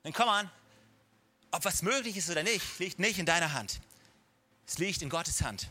Dann 0.02 0.12
komm 0.12 0.28
an. 0.28 0.50
Ob 1.50 1.64
was 1.64 1.82
möglich 1.82 2.16
ist 2.16 2.30
oder 2.30 2.42
nicht, 2.42 2.78
liegt 2.78 2.98
nicht 2.98 3.18
in 3.18 3.26
deiner 3.26 3.52
Hand. 3.52 3.80
Es 4.66 4.78
liegt 4.78 5.02
in 5.02 5.10
Gottes 5.10 5.42
Hand. 5.42 5.70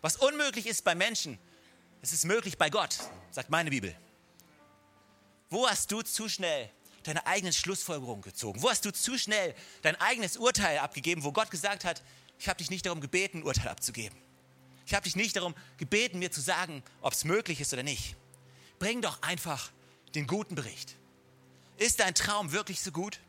Was 0.00 0.16
unmöglich 0.16 0.66
ist 0.66 0.84
bei 0.84 0.94
Menschen, 0.94 1.38
es 2.02 2.12
ist 2.12 2.24
möglich 2.24 2.56
bei 2.56 2.70
Gott, 2.70 2.96
sagt 3.30 3.50
meine 3.50 3.70
Bibel. 3.70 3.94
Wo 5.50 5.68
hast 5.68 5.90
du 5.92 6.02
zu 6.02 6.28
schnell 6.28 6.70
deine 7.02 7.26
eigenen 7.26 7.52
Schlussfolgerungen 7.52 8.22
gezogen? 8.22 8.62
Wo 8.62 8.70
hast 8.70 8.84
du 8.84 8.92
zu 8.92 9.18
schnell 9.18 9.54
dein 9.82 9.96
eigenes 9.96 10.36
Urteil 10.36 10.78
abgegeben, 10.78 11.24
wo 11.24 11.32
Gott 11.32 11.50
gesagt 11.50 11.84
hat, 11.84 12.02
Ich 12.40 12.48
habe 12.48 12.56
dich 12.56 12.70
nicht 12.70 12.86
darum 12.86 13.02
gebeten, 13.02 13.40
ein 13.40 13.42
Urteil 13.42 13.68
abzugeben. 13.68 14.16
Ich 14.86 14.94
habe 14.94 15.04
dich 15.04 15.14
nicht 15.14 15.36
darum 15.36 15.54
gebeten, 15.76 16.18
mir 16.18 16.32
zu 16.32 16.40
sagen, 16.40 16.82
ob 17.02 17.12
es 17.12 17.24
möglich 17.24 17.60
ist 17.60 17.72
oder 17.74 17.82
nicht. 17.82 18.16
Bring 18.78 19.02
doch 19.02 19.20
einfach 19.20 19.70
den 20.14 20.26
guten 20.26 20.54
Bericht. 20.54 20.96
Ist 21.76 22.00
dein 22.00 22.14
Traum 22.14 22.50
wirklich 22.52 22.80
so 22.80 22.92
gut? 22.92 23.20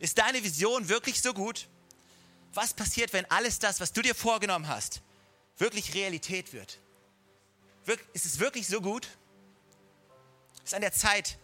Ist 0.00 0.18
deine 0.18 0.42
Vision 0.42 0.88
wirklich 0.88 1.22
so 1.22 1.32
gut? 1.32 1.68
Was 2.54 2.74
passiert, 2.74 3.12
wenn 3.12 3.24
alles 3.30 3.60
das, 3.60 3.78
was 3.78 3.92
du 3.92 4.02
dir 4.02 4.16
vorgenommen 4.16 4.66
hast, 4.66 5.00
wirklich 5.56 5.94
Realität 5.94 6.52
wird? 6.52 6.80
Ist 8.12 8.26
es 8.26 8.38
wirklich 8.38 8.66
so 8.66 8.80
gut? 8.80 9.08
Ist 10.64 10.74
an 10.74 10.82
der 10.82 10.92
Zeit, 10.92 11.38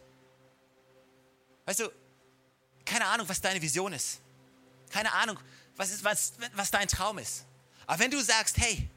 weißt 1.65 1.81
du, 1.81 1.91
keine 2.85 3.07
Ahnung, 3.07 3.29
was 3.29 3.41
deine 3.41 3.61
Vision 3.61 3.93
ist. 3.93 4.21
Keine 4.91 5.13
Ahnung, 5.13 5.39
was, 5.75 5.91
ist, 5.91 6.05
was, 6.05 6.35
was 6.55 6.71
dein 6.71 6.89
Traum 6.89 7.19
ist. 7.19 7.45
Aber 7.87 7.99
wenn 7.99 8.11
du 8.11 8.23
sagst, 8.23 8.59
hey, 8.59 8.89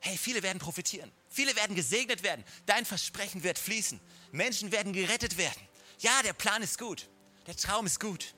hey, 0.00 0.16
viele 0.16 0.42
werden 0.42 0.58
profitieren, 0.58 1.12
viele 1.28 1.54
werden 1.56 1.76
gesegnet 1.76 2.22
werden, 2.22 2.44
dein 2.66 2.84
Versprechen 2.86 3.42
wird 3.42 3.58
fließen, 3.58 4.00
Menschen 4.32 4.72
werden 4.72 4.92
gerettet 4.92 5.36
werden. 5.36 5.60
Ja, 5.98 6.22
der 6.22 6.32
Plan 6.32 6.62
ist 6.62 6.78
gut, 6.78 7.08
der 7.46 7.56
Traum 7.56 7.86
ist 7.86 8.00
gut. 8.00 8.34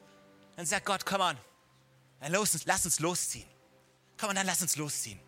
Dann 0.56 0.66
sagt 0.66 0.84
Gott, 0.86 1.06
komm 1.06 1.20
on, 1.20 1.38
dann 2.20 2.32
los, 2.32 2.58
lass 2.64 2.84
uns 2.84 2.98
losziehen. 2.98 3.48
Komm 4.18 4.30
on, 4.30 4.36
dann 4.36 4.46
lass 4.46 4.60
uns 4.62 4.76
losziehen. 4.76 5.20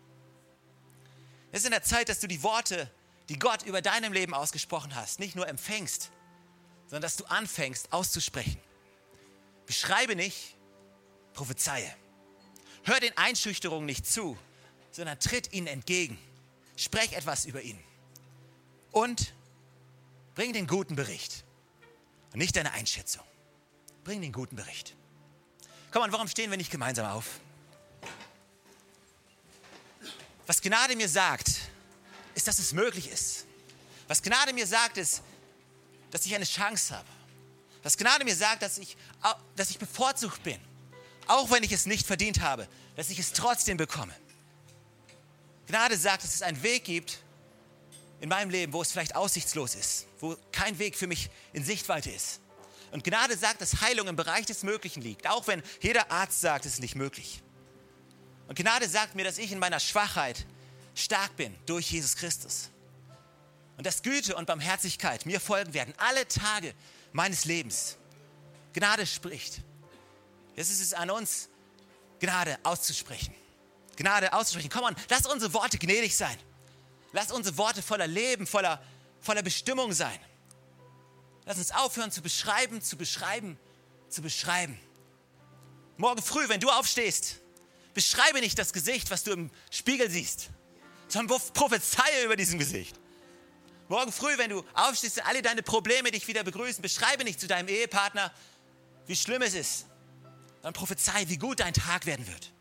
Es 1.55 1.61
ist 1.61 1.67
in 1.67 1.71
der 1.71 1.83
Zeit, 1.83 2.09
dass 2.09 2.19
du 2.19 2.27
die 2.27 2.43
Worte, 2.43 2.91
die 3.29 3.39
Gott 3.39 3.63
über 3.63 3.81
deinem 3.81 4.11
Leben 4.11 4.33
ausgesprochen 4.33 4.93
hast, 4.93 5.21
nicht 5.21 5.37
nur 5.37 5.47
empfängst, 5.47 6.11
sondern 6.87 7.03
dass 7.03 7.15
du 7.15 7.23
anfängst 7.23 7.93
auszusprechen. 7.93 8.59
Beschreibe 9.65 10.17
nicht, 10.17 10.57
prophezeie. 11.31 11.89
Hör 12.83 12.99
den 12.99 13.17
Einschüchterungen 13.17 13.85
nicht 13.85 14.05
zu, 14.05 14.37
sondern 14.91 15.17
tritt 15.17 15.53
ihnen 15.53 15.67
entgegen. 15.67 16.19
Sprech 16.75 17.13
etwas 17.13 17.45
über 17.45 17.61
ihn. 17.61 17.81
Und 18.91 19.33
bring 20.33 20.51
den 20.51 20.67
guten 20.67 20.97
Bericht. 20.97 21.45
Und 22.33 22.39
nicht 22.39 22.57
deine 22.57 22.73
Einschätzung. 22.73 23.23
Bring 24.03 24.21
den 24.21 24.33
guten 24.33 24.57
Bericht. 24.57 24.93
Komm 25.91 26.03
an, 26.03 26.11
warum 26.11 26.27
stehen 26.27 26.51
wir 26.51 26.57
nicht 26.57 26.69
gemeinsam 26.69 27.05
auf? 27.05 27.39
Was 30.45 30.61
Gnade 30.61 30.95
mir 30.95 31.09
sagt, 31.09 31.51
ist, 32.35 32.47
dass 32.47 32.59
es 32.59 32.73
möglich 32.73 33.09
ist. 33.09 33.45
Was 34.07 34.21
Gnade 34.21 34.53
mir 34.53 34.67
sagt, 34.67 34.97
ist, 34.97 35.21
dass 36.11 36.25
ich 36.25 36.35
eine 36.35 36.45
Chance 36.45 36.95
habe. 36.95 37.07
Was 37.81 37.97
Gnade 37.97 38.23
mir 38.23 38.35
sagt, 38.35 38.61
dass 38.61 38.77
ich, 38.77 38.95
dass 39.55 39.69
ich 39.69 39.79
bevorzugt 39.79 40.43
bin. 40.43 40.59
Auch 41.27 41.49
wenn 41.51 41.63
ich 41.63 41.71
es 41.71 41.85
nicht 41.85 42.05
verdient 42.05 42.41
habe, 42.41 42.67
dass 42.95 43.09
ich 43.09 43.19
es 43.19 43.33
trotzdem 43.33 43.77
bekomme. 43.77 44.13
Gnade 45.67 45.97
sagt, 45.97 46.23
dass 46.23 46.35
es 46.35 46.41
einen 46.41 46.61
Weg 46.61 46.83
gibt 46.83 47.19
in 48.21 48.29
meinem 48.29 48.49
Leben, 48.49 48.73
wo 48.73 48.81
es 48.81 48.91
vielleicht 48.91 49.15
aussichtslos 49.15 49.75
ist, 49.75 50.05
wo 50.19 50.37
kein 50.51 50.77
Weg 50.77 50.95
für 50.95 51.07
mich 51.07 51.29
in 51.53 51.63
Sichtweite 51.65 52.11
ist. 52.11 52.39
Und 52.91 53.03
Gnade 53.03 53.35
sagt, 53.35 53.61
dass 53.61 53.81
Heilung 53.81 54.07
im 54.07 54.15
Bereich 54.15 54.45
des 54.45 54.63
Möglichen 54.63 55.01
liegt, 55.01 55.27
auch 55.27 55.47
wenn 55.47 55.63
jeder 55.81 56.11
Arzt 56.11 56.39
sagt, 56.41 56.65
es 56.65 56.73
ist 56.73 56.81
nicht 56.81 56.95
möglich. 56.95 57.41
Und 58.47 58.55
Gnade 58.57 58.87
sagt 58.87 59.15
mir, 59.15 59.23
dass 59.23 59.37
ich 59.37 59.51
in 59.51 59.59
meiner 59.59 59.79
Schwachheit 59.79 60.45
stark 60.93 61.35
bin 61.35 61.55
durch 61.65 61.91
Jesus 61.91 62.15
Christus. 62.15 62.69
Und 63.77 63.85
dass 63.85 64.01
Güte 64.01 64.35
und 64.35 64.45
Barmherzigkeit 64.45 65.25
mir 65.25 65.41
folgen 65.41 65.73
werden, 65.73 65.93
alle 65.97 66.27
Tage 66.27 66.73
meines 67.11 67.45
Lebens. 67.45 67.97
Gnade 68.73 69.05
spricht. 69.05 69.61
Jetzt 70.55 70.69
ist 70.69 70.81
es 70.81 70.93
an 70.93 71.09
uns, 71.09 71.49
Gnade 72.19 72.57
auszusprechen. 72.63 73.33
Gnade 73.97 74.31
auszusprechen. 74.33 74.69
Komm 74.69 74.83
on, 74.83 74.95
lass 75.09 75.25
unsere 75.25 75.53
Worte 75.53 75.77
gnädig 75.77 76.15
sein. 76.15 76.37
Lass 77.11 77.31
unsere 77.31 77.57
Worte 77.57 77.81
voller 77.81 78.07
Leben, 78.07 78.45
voller, 78.45 78.81
voller 79.21 79.41
Bestimmung 79.41 79.93
sein. 79.93 80.19
Lass 81.45 81.57
uns 81.57 81.71
aufhören 81.71 82.11
zu 82.11 82.21
beschreiben, 82.21 82.81
zu 82.81 82.97
beschreiben, 82.97 83.57
zu 84.09 84.21
beschreiben. 84.21 84.79
Morgen 85.97 86.21
früh, 86.21 86.49
wenn 86.49 86.59
du 86.59 86.69
aufstehst, 86.69 87.39
beschreibe 87.95 88.41
nicht 88.41 88.59
das 88.59 88.73
Gesicht, 88.73 89.09
was 89.09 89.23
du 89.23 89.31
im 89.31 89.49
Spiegel 89.71 90.11
siehst, 90.11 90.49
sondern 91.07 91.39
prophezeie 91.53 92.25
über 92.25 92.35
diesem 92.35 92.59
Gesicht. 92.59 92.99
Morgen 93.87 94.11
früh, 94.11 94.37
wenn 94.37 94.49
du 94.49 94.63
aufstehst 94.73 95.17
und 95.17 95.25
alle 95.25 95.41
deine 95.41 95.63
Probleme 95.63 96.11
dich 96.11 96.27
wieder 96.27 96.43
begrüßen, 96.43 96.81
beschreibe 96.81 97.23
nicht 97.23 97.39
zu 97.39 97.47
deinem 97.47 97.67
Ehepartner, 97.67 98.31
wie 99.07 99.15
schlimm 99.15 99.41
es 99.41 99.53
ist, 99.53 99.85
dann 100.61 100.73
prophezei, 100.73 101.27
wie 101.29 101.37
gut 101.37 101.59
dein 101.59 101.73
Tag 101.73 102.05
werden 102.05 102.27
wird. 102.27 102.51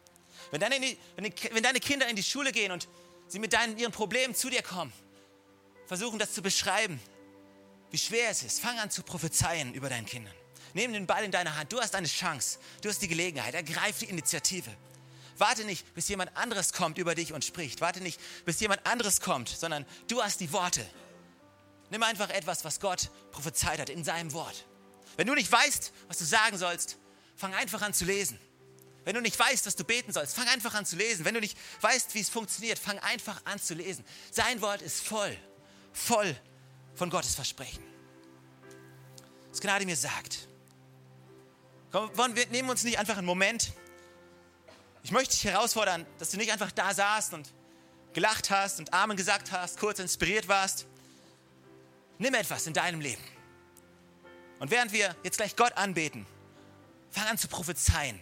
Wenn 0.51 0.61
deine, 0.61 0.97
wenn 1.16 1.62
deine 1.62 1.81
Kinder 1.81 2.09
in 2.09 2.16
die 2.16 2.23
Schule 2.23 2.53
gehen 2.53 2.70
und 2.70 2.88
sie 3.27 3.38
mit 3.38 3.53
deinen, 3.53 3.77
ihren 3.77 3.92
Problemen 3.92 4.35
zu 4.35 4.51
dir 4.51 4.62
kommen, 4.62 4.92
versuchen 5.87 6.18
das 6.18 6.33
zu 6.33 6.42
beschreiben, 6.42 7.01
wie 7.90 7.99
schwer 7.99 8.31
es 8.31 8.42
ist, 8.42 8.61
fang 8.61 8.79
an 8.79 8.90
zu 8.90 9.03
prophezeien 9.03 9.75
über 9.75 9.88
deinen 9.88 10.07
Kindern. 10.07 10.35
Nimm 10.75 10.92
den 10.92 11.07
Ball 11.07 11.25
in 11.25 11.31
deine 11.31 11.57
Hand. 11.57 11.73
Du 11.73 11.81
hast 11.81 11.94
eine 11.94 12.09
Chance. 12.09 12.59
Du 12.83 12.88
hast 12.88 13.01
die 13.01 13.09
Gelegenheit. 13.09 13.55
Ergreif 13.55 14.01
die 14.01 14.07
Initiative. 14.07 14.70
Warte 15.38 15.64
nicht, 15.64 15.94
bis 15.94 16.09
jemand 16.09 16.37
anderes 16.37 16.73
kommt 16.73 16.99
über 16.99 17.14
dich 17.14 17.33
und 17.33 17.44
spricht. 17.44 17.81
Warte 17.81 18.01
nicht, 18.01 18.20
bis 18.44 18.61
jemand 18.61 18.87
anderes 18.87 19.20
kommt, 19.20 19.49
sondern 19.49 19.85
du 20.09 20.23
hast 20.23 20.40
die 20.40 20.53
Worte. 20.53 20.85
Nimm 21.90 22.03
einfach 22.03 22.31
etwas, 22.31 22.64
was 22.64 22.81
Gott 22.81 23.11
prophezeit 23.31 23.79
hat 23.79 23.88
in 23.88 24.05
seinem 24.05 24.33
Wort. 24.33 24.64
Wenn 25.16 25.27
du 25.27 25.35
nicht 25.35 25.51
weißt, 25.51 25.92
was 26.09 26.18
du 26.18 26.25
sagen 26.25 26.59
sollst, 26.59 26.99
fang 27.37 27.55
einfach 27.55 27.83
an 27.83 27.94
zu 27.94 28.05
lesen. 28.05 28.38
Wenn 29.05 29.14
du 29.14 29.20
nicht 29.20 29.38
weißt, 29.38 29.66
was 29.66 29.77
du 29.77 29.85
beten 29.85 30.12
sollst, 30.12 30.35
fang 30.35 30.49
einfach 30.49 30.75
an 30.75 30.87
zu 30.87 30.97
lesen. 30.97 31.25
Wenn 31.25 31.35
du 31.35 31.40
nicht 31.40 31.57
weißt, 31.83 32.14
wie 32.14 32.20
es 32.20 32.31
funktioniert, 32.31 32.79
fang 32.79 32.99
einfach 33.01 33.40
an 33.44 33.61
zu 33.61 33.75
lesen. 33.75 34.05
Sein 34.31 34.62
Wort 34.62 34.81
ist 34.83 35.05
voll, 35.05 35.37
voll 35.92 36.35
von 36.94 37.11
Gottes 37.11 37.35
Versprechen. 37.35 37.83
Was 39.51 39.61
Gnade 39.61 39.85
mir 39.85 39.97
sagt. 39.97 40.49
Komm, 41.92 42.11
wir 42.16 42.47
nehmen 42.47 42.70
uns 42.70 42.83
nicht 42.83 42.99
einfach 42.99 43.18
einen 43.18 43.27
Moment. 43.27 43.73
Ich 45.05 45.11
möchte 45.11 45.35
dich 45.35 45.45
herausfordern, 45.45 46.07
dass 46.19 46.31
du 46.31 46.38
nicht 46.38 46.51
einfach 46.51 46.73
da 46.73 46.95
saßt 46.95 47.35
und 47.35 47.53
gelacht 48.14 48.49
hast 48.49 48.79
und 48.79 48.95
Amen 48.95 49.19
gesagt 49.19 49.53
hast, 49.53 49.79
kurz 49.79 49.99
inspiriert 49.99 50.49
warst. 50.49 50.87
Nimm 52.17 52.33
etwas 52.33 52.67
in 52.67 52.73
deinem 52.73 53.03
Leben. 53.03 53.23
Und 54.61 54.71
während 54.71 54.93
wir 54.93 55.14
jetzt 55.23 55.37
gleich 55.37 55.57
Gott 55.57 55.77
anbeten, 55.77 56.25
fang 57.11 57.27
an 57.27 57.37
zu 57.37 57.49
prophezeien. 57.49 58.19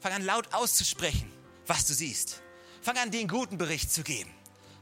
Fang 0.00 0.12
an 0.12 0.24
laut 0.24 0.52
auszusprechen, 0.52 1.30
was 1.68 1.86
du 1.86 1.94
siehst. 1.94 2.42
Fang 2.82 2.98
an, 2.98 3.12
den 3.12 3.28
guten 3.28 3.56
Bericht 3.56 3.92
zu 3.92 4.02
geben. 4.02 4.34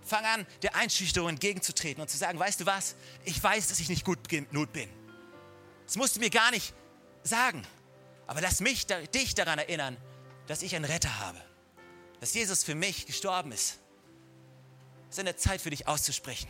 Fang 0.06 0.24
an, 0.24 0.46
der 0.62 0.76
Einschüchterung 0.76 1.28
entgegenzutreten 1.28 2.00
und 2.00 2.08
zu 2.08 2.16
sagen, 2.16 2.38
weißt 2.38 2.60
du 2.60 2.66
was, 2.66 2.94
ich 3.26 3.42
weiß, 3.42 3.68
dass 3.68 3.80
ich 3.80 3.90
nicht 3.90 4.06
gut 4.06 4.30
genug 4.30 4.72
bin. 4.72 4.88
Das 5.84 5.96
musst 5.96 6.16
du 6.16 6.20
mir 6.20 6.30
gar 6.30 6.50
nicht 6.52 6.72
sagen. 7.22 7.66
Aber 8.26 8.40
lass 8.40 8.60
mich, 8.60 8.86
dich 8.86 9.34
daran 9.34 9.58
erinnern, 9.58 9.98
dass 10.48 10.62
ich 10.62 10.74
einen 10.74 10.86
Retter 10.86 11.20
habe. 11.20 11.40
Dass 12.20 12.34
Jesus 12.34 12.64
für 12.64 12.74
mich 12.74 13.06
gestorben 13.06 13.52
ist. 13.52 13.78
Es 15.08 15.16
ist 15.16 15.20
eine 15.20 15.36
Zeit 15.36 15.60
für 15.60 15.70
dich 15.70 15.86
auszusprechen. 15.86 16.48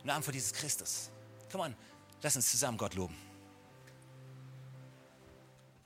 Im 0.00 0.06
Namen 0.06 0.22
von 0.22 0.32
Jesus 0.32 0.52
Christus. 0.52 1.10
Komm 1.50 1.62
on, 1.62 1.76
lass 2.22 2.36
uns 2.36 2.50
zusammen 2.50 2.78
Gott 2.78 2.94
loben. 2.94 3.16